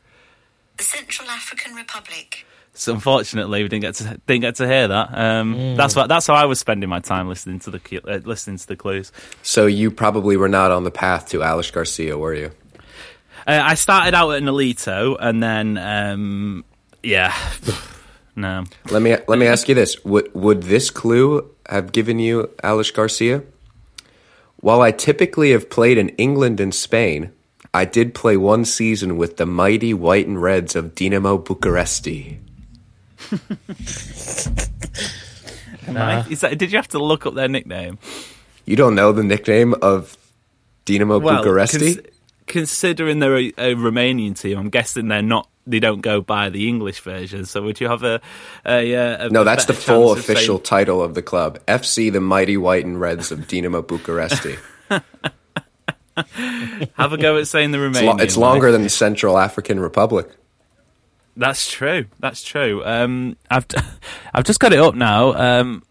The 0.77 0.83
Central 0.83 1.29
African 1.29 1.73
Republic. 1.75 2.45
So 2.77 2.93
unfortunately, 2.93 3.63
we 3.63 3.69
didn't 3.69 3.83
get 3.83 3.95
to 3.95 4.19
didn't 4.27 4.41
get 4.41 4.55
to 4.55 4.67
hear 4.67 4.89
that. 4.89 5.17
Um, 5.17 5.75
That's 5.77 5.95
what 5.95 6.07
that's 6.07 6.27
how 6.27 6.33
I 6.33 6.43
was 6.43 6.59
spending 6.59 6.89
my 6.89 6.99
time 6.99 7.29
listening 7.29 7.59
to 7.59 7.71
the 7.71 8.01
uh, 8.05 8.17
listening 8.25 8.57
to 8.57 8.67
the 8.67 8.75
clues. 8.75 9.13
So 9.43 9.65
you 9.65 9.89
probably 9.91 10.35
were 10.35 10.49
not 10.49 10.71
on 10.71 10.83
the 10.83 10.91
path 10.91 11.29
to 11.29 11.37
Aleix 11.39 11.71
Garcia, 11.71 12.17
were 12.17 12.33
you? 12.33 12.51
Uh, 13.47 13.61
I 13.63 13.75
started 13.75 14.13
out 14.13 14.31
at 14.31 14.43
Nolito, 14.43 15.15
and 15.19 15.41
then 15.41 15.77
um, 15.77 16.65
yeah, 17.01 17.33
no. 18.35 18.63
Let 18.91 19.01
me 19.01 19.15
let 19.27 19.39
me 19.39 19.47
ask 19.47 19.67
you 19.69 19.75
this: 19.75 20.03
Would 20.05 20.33
would 20.33 20.63
this 20.63 20.89
clue 20.89 21.49
have 21.69 21.91
given 21.91 22.19
you 22.19 22.49
Aleix 22.63 22.93
Garcia? 22.93 23.43
While 24.57 24.81
I 24.81 24.91
typically 24.91 25.51
have 25.51 25.69
played 25.69 25.97
in 25.97 26.09
England 26.09 26.59
and 26.59 26.73
Spain, 26.73 27.31
I 27.73 27.85
did 27.85 28.13
play 28.15 28.35
one 28.37 28.65
season 28.65 29.17
with 29.17 29.37
the 29.37 29.45
mighty 29.45 29.93
White 29.93 30.27
and 30.27 30.41
Reds 30.41 30.75
of 30.75 30.95
Dinamo 30.95 31.43
Bucharesti. 31.43 32.39
Am 35.87 35.97
I- 35.97 36.25
is 36.29 36.41
that, 36.41 36.57
did 36.57 36.71
you 36.71 36.77
have 36.77 36.87
to 36.89 37.03
look 37.03 37.25
up 37.25 37.35
their 37.35 37.47
nickname? 37.47 37.99
You 38.65 38.75
don't 38.75 38.95
know 38.95 39.11
the 39.11 39.23
nickname 39.23 39.75
of 39.81 40.17
Dinamo 40.85 41.21
Bucharesti? 41.21 41.95
cons- 41.95 42.07
considering 42.47 43.19
they're 43.19 43.37
a, 43.37 43.47
a 43.57 43.75
Romanian 43.75 44.37
team, 44.39 44.57
I'm 44.57 44.69
guessing 44.69 45.07
they're 45.09 45.21
not. 45.21 45.47
They 45.67 45.79
don't 45.79 46.01
go 46.01 46.21
by 46.21 46.49
the 46.49 46.67
English 46.67 46.99
version. 46.99 47.45
So 47.45 47.63
would 47.63 47.79
you 47.81 47.87
have 47.87 48.03
a? 48.03 48.21
a, 48.65 48.95
uh, 48.95 49.25
a 49.25 49.29
no, 49.29 49.43
that's 49.43 49.65
the 49.65 49.73
full 49.73 50.11
of 50.11 50.19
saying- 50.19 50.37
official 50.37 50.59
title 50.59 51.01
of 51.01 51.15
the 51.15 51.21
club: 51.23 51.59
FC 51.67 52.11
the 52.11 52.21
Mighty 52.21 52.55
White 52.57 52.85
and 52.85 52.99
Reds 52.99 53.31
of 53.31 53.39
Dinamo 53.47 53.81
Bucharesti. 53.83 54.59
Have 56.93 57.11
a 57.11 57.17
go 57.17 57.37
at 57.37 57.47
saying 57.47 57.71
the 57.71 57.83
It's, 57.87 57.97
Romanian. 57.99 58.17
lo- 58.17 58.23
it's 58.23 58.37
longer 58.37 58.71
than 58.71 58.83
the 58.83 58.89
Central 58.89 59.37
African 59.37 59.79
Republic. 59.79 60.29
That's 61.35 61.69
true. 61.69 62.05
That's 62.19 62.41
true. 62.41 62.81
Um, 62.85 63.35
I've 63.51 63.65
I've 64.33 64.45
just 64.45 64.59
got 64.61 64.71
it 64.71 64.79
up 64.79 64.95
now. 64.95 65.33
Um, 65.33 65.83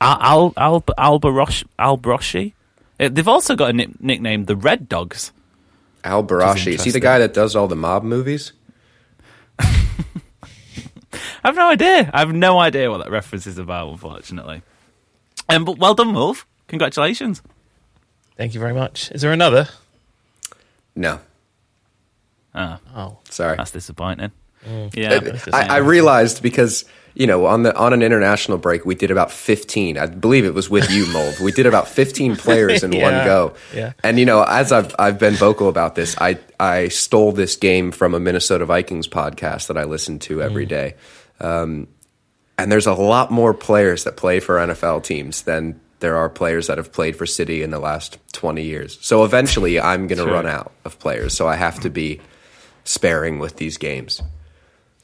Al 0.00 0.52
Al 0.56 0.80
Al 0.96 1.18
Albarosh 1.20 1.64
Albroshi. 1.78 2.54
Uh, 2.98 3.08
They've 3.10 3.28
also 3.28 3.54
got 3.56 3.70
a 3.70 3.72
nick- 3.74 4.00
nickname, 4.00 4.46
the 4.46 4.56
Red 4.56 4.88
Dogs. 4.88 5.32
Al 6.04 6.24
Barashi. 6.24 6.68
Is 6.74 6.84
he 6.84 6.90
the 6.90 7.00
guy 7.00 7.18
that 7.18 7.34
does 7.34 7.54
all 7.54 7.68
the 7.68 7.76
mob 7.76 8.04
movies? 8.04 8.52
I 11.48 11.50
have 11.50 11.56
no 11.56 11.68
idea. 11.70 12.10
I 12.12 12.18
have 12.18 12.32
no 12.34 12.58
idea 12.58 12.90
what 12.90 12.98
that 12.98 13.10
reference 13.10 13.46
is 13.46 13.56
about, 13.56 13.88
unfortunately. 13.90 14.60
Um, 15.48 15.64
but 15.64 15.78
well 15.78 15.94
done, 15.94 16.08
Mulv. 16.12 16.44
Congratulations. 16.66 17.40
Thank 18.36 18.52
you 18.52 18.60
very 18.60 18.74
much. 18.74 19.10
Is 19.12 19.22
there 19.22 19.32
another? 19.32 19.68
No, 20.94 21.20
Ah, 22.54 22.80
Oh, 22.94 23.18
sorry. 23.30 23.56
that's 23.56 23.70
disappointing. 23.70 24.30
Mm. 24.68 24.94
Yeah. 24.94 25.38
I, 25.56 25.76
I 25.76 25.76
realized 25.78 26.42
because 26.42 26.84
you 27.14 27.26
know 27.26 27.46
on 27.46 27.62
the 27.62 27.74
on 27.76 27.92
an 27.94 28.02
international 28.02 28.58
break 28.58 28.84
we 28.84 28.94
did 28.94 29.10
about 29.10 29.30
fifteen. 29.32 29.96
I 29.96 30.06
believe 30.06 30.44
it 30.44 30.52
was 30.54 30.68
with 30.68 30.90
you, 30.90 31.04
Mulv. 31.14 31.40
We 31.40 31.52
did 31.52 31.64
about 31.66 31.88
fifteen 31.88 32.36
players 32.36 32.82
in 32.82 32.90
one 33.00 33.24
go. 33.24 33.54
yeah. 33.74 33.92
And 34.02 34.18
you 34.18 34.26
know, 34.26 34.42
as 34.42 34.70
I've 34.72 34.94
I've 34.98 35.18
been 35.18 35.34
vocal 35.34 35.68
about 35.68 35.94
this, 35.94 36.14
I 36.20 36.38
I 36.60 36.88
stole 36.88 37.32
this 37.32 37.56
game 37.56 37.92
from 37.92 38.12
a 38.14 38.20
Minnesota 38.20 38.66
Vikings 38.66 39.06
podcast 39.08 39.68
that 39.68 39.78
I 39.78 39.84
listen 39.84 40.18
to 40.20 40.42
every 40.42 40.66
Mm. 40.66 40.70
day. 40.70 40.94
Um, 41.40 41.88
and 42.56 42.70
there's 42.72 42.86
a 42.86 42.94
lot 42.94 43.30
more 43.30 43.54
players 43.54 44.04
that 44.04 44.16
play 44.16 44.40
for 44.40 44.56
NFL 44.56 45.04
teams 45.04 45.42
than 45.42 45.80
there 46.00 46.16
are 46.16 46.28
players 46.28 46.66
that 46.68 46.78
have 46.78 46.92
played 46.92 47.16
for 47.16 47.26
City 47.26 47.62
in 47.62 47.70
the 47.70 47.78
last 47.78 48.18
20 48.32 48.62
years. 48.62 48.98
So 49.00 49.24
eventually 49.24 49.80
I'm 49.80 50.06
going 50.06 50.18
to 50.18 50.24
Sure. 50.24 50.32
run 50.32 50.46
out 50.46 50.72
of 50.84 50.98
players. 50.98 51.34
So 51.34 51.48
I 51.48 51.56
have 51.56 51.80
to 51.80 51.90
be 51.90 52.20
sparing 52.84 53.38
with 53.38 53.56
these 53.56 53.76
games, 53.78 54.22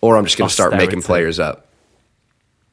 or 0.01 0.17
I'm 0.17 0.25
just 0.25 0.39
going 0.39 0.49
to 0.49 0.55
start 0.55 0.75
making 0.75 1.03
players 1.03 1.39
up. 1.39 1.67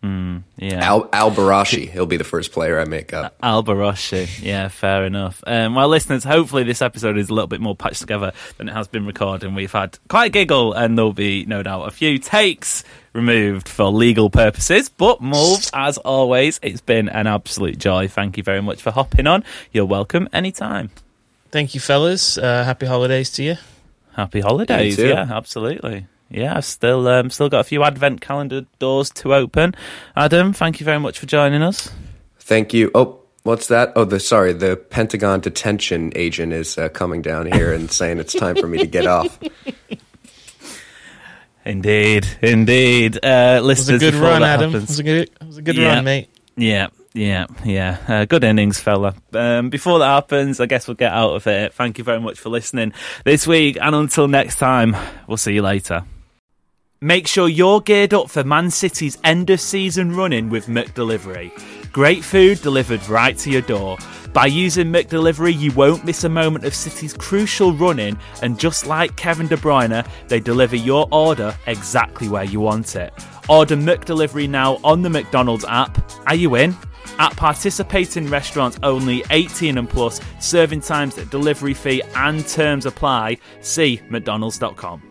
Mm, 0.03 0.41
yeah. 0.57 0.83
Al, 0.83 1.07
Al 1.13 1.29
Barashi, 1.29 1.87
he'll 1.87 2.07
be 2.07 2.17
the 2.17 2.23
first 2.23 2.51
player 2.51 2.79
I 2.79 2.85
make 2.85 3.13
up. 3.13 3.35
Al 3.43 3.63
Barashi, 3.63 4.41
yeah, 4.41 4.67
fair 4.67 5.05
enough. 5.05 5.43
Um, 5.45 5.75
well, 5.75 5.87
listeners, 5.89 6.23
hopefully 6.23 6.63
this 6.63 6.81
episode 6.81 7.17
is 7.19 7.29
a 7.29 7.33
little 7.33 7.47
bit 7.47 7.61
more 7.61 7.75
patched 7.75 8.01
together 8.01 8.31
than 8.57 8.67
it 8.67 8.73
has 8.73 8.87
been 8.87 9.05
recorded. 9.05 9.53
We've 9.53 9.71
had 9.71 9.99
quite 10.07 10.25
a 10.25 10.29
giggle, 10.29 10.73
and 10.73 10.97
there'll 10.97 11.13
be 11.13 11.45
no 11.45 11.61
doubt 11.61 11.87
a 11.87 11.91
few 11.91 12.17
takes 12.17 12.83
removed 13.13 13.69
for 13.69 13.85
legal 13.85 14.31
purposes. 14.31 14.89
But 14.89 15.21
Mulv, 15.21 15.69
as 15.73 15.99
always, 15.99 16.59
it's 16.63 16.81
been 16.81 17.07
an 17.07 17.27
absolute 17.27 17.77
joy. 17.77 18.07
Thank 18.07 18.37
you 18.37 18.43
very 18.43 18.61
much 18.61 18.81
for 18.81 18.89
hopping 18.89 19.27
on. 19.27 19.43
You're 19.71 19.85
welcome 19.85 20.27
anytime. 20.33 20.89
Thank 21.51 21.75
you, 21.75 21.79
fellas. 21.79 22.39
Uh, 22.39 22.63
happy 22.63 22.87
holidays 22.87 23.29
to 23.33 23.43
you. 23.43 23.55
Happy 24.13 24.39
holidays. 24.41 24.97
Yeah, 24.97 25.27
absolutely 25.29 26.07
yeah, 26.31 26.55
I've 26.55 26.65
still 26.65 27.07
um, 27.07 27.29
still 27.29 27.49
got 27.49 27.59
a 27.59 27.63
few 27.63 27.83
advent 27.83 28.21
calendar 28.21 28.65
doors 28.79 29.09
to 29.11 29.33
open. 29.33 29.75
Adam, 30.15 30.53
thank 30.53 30.79
you 30.79 30.85
very 30.85 30.99
much 30.99 31.19
for 31.19 31.25
joining 31.25 31.61
us. 31.61 31.89
Thank 32.39 32.73
you. 32.73 32.89
Oh, 32.95 33.19
what's 33.43 33.67
that? 33.67 33.91
Oh, 33.95 34.05
the 34.05 34.19
sorry, 34.19 34.53
the 34.53 34.77
Pentagon 34.77 35.41
detention 35.41 36.11
agent 36.15 36.53
is 36.53 36.77
uh, 36.77 36.89
coming 36.89 37.21
down 37.21 37.51
here 37.51 37.73
and 37.73 37.91
saying 37.91 38.19
it's 38.19 38.33
time 38.33 38.55
for 38.55 38.67
me 38.67 38.77
to 38.79 38.87
get 38.87 39.05
off. 39.05 39.39
Indeed, 41.63 42.25
indeed. 42.41 43.17
Uh, 43.17 43.59
it 43.61 43.63
was 43.63 43.87
a 43.87 43.99
good 43.99 44.15
run, 44.15 44.41
Adam. 44.41 44.73
It 44.73 44.81
was 44.81 44.99
a 44.99 45.03
good, 45.03 45.29
it 45.29 45.45
was 45.45 45.57
a 45.57 45.61
good 45.61 45.75
yeah. 45.75 45.95
run, 45.95 46.05
mate. 46.05 46.29
Yeah, 46.55 46.87
yeah, 47.13 47.45
yeah. 47.63 47.97
Uh, 48.07 48.25
good 48.25 48.43
innings, 48.43 48.79
fella. 48.79 49.13
Um, 49.33 49.69
before 49.69 49.99
that 49.99 50.07
happens, 50.07 50.59
I 50.59 50.65
guess 50.65 50.87
we'll 50.87 50.95
get 50.95 51.11
out 51.11 51.35
of 51.35 51.45
it. 51.45 51.73
Thank 51.73 51.97
you 51.99 52.03
very 52.03 52.19
much 52.19 52.39
for 52.39 52.49
listening 52.49 52.93
this 53.25 53.45
week, 53.45 53.77
and 53.79 53.93
until 53.93 54.27
next 54.27 54.57
time, 54.57 54.95
we'll 55.27 55.37
see 55.37 55.53
you 55.53 55.61
later. 55.61 56.03
Make 57.03 57.25
sure 57.25 57.49
you're 57.49 57.81
geared 57.81 58.13
up 58.13 58.29
for 58.29 58.43
Man 58.43 58.69
City's 58.69 59.17
end 59.23 59.49
of 59.49 59.59
season 59.59 60.15
running 60.15 60.51
with 60.51 60.67
McDelivery. 60.67 61.51
Great 61.91 62.23
food 62.23 62.61
delivered 62.61 63.03
right 63.09 63.35
to 63.39 63.49
your 63.49 63.63
door. 63.63 63.97
By 64.33 64.45
using 64.45 64.91
McDelivery, 64.91 65.57
you 65.57 65.71
won't 65.71 66.05
miss 66.05 66.25
a 66.25 66.29
moment 66.29 66.63
of 66.63 66.75
City's 66.75 67.15
crucial 67.15 67.73
running, 67.73 68.19
and 68.43 68.59
just 68.59 68.85
like 68.85 69.15
Kevin 69.15 69.47
De 69.47 69.57
Bruyne, 69.57 70.07
they 70.27 70.39
deliver 70.39 70.75
your 70.75 71.07
order 71.11 71.57
exactly 71.65 72.29
where 72.29 72.43
you 72.43 72.59
want 72.59 72.95
it. 72.95 73.11
Order 73.49 73.77
McDelivery 73.77 74.47
now 74.47 74.77
on 74.83 75.01
the 75.01 75.09
McDonald's 75.09 75.65
app. 75.65 75.97
Are 76.27 76.35
you 76.35 76.53
in? 76.53 76.77
At 77.17 77.35
participating 77.35 78.27
restaurants 78.27 78.77
only 78.83 79.23
18 79.31 79.79
and 79.79 79.89
plus, 79.89 80.21
serving 80.39 80.81
times, 80.81 81.15
delivery 81.15 81.73
fee, 81.73 82.03
and 82.13 82.47
terms 82.47 82.85
apply. 82.85 83.39
See 83.61 84.01
McDonald's.com. 84.11 85.10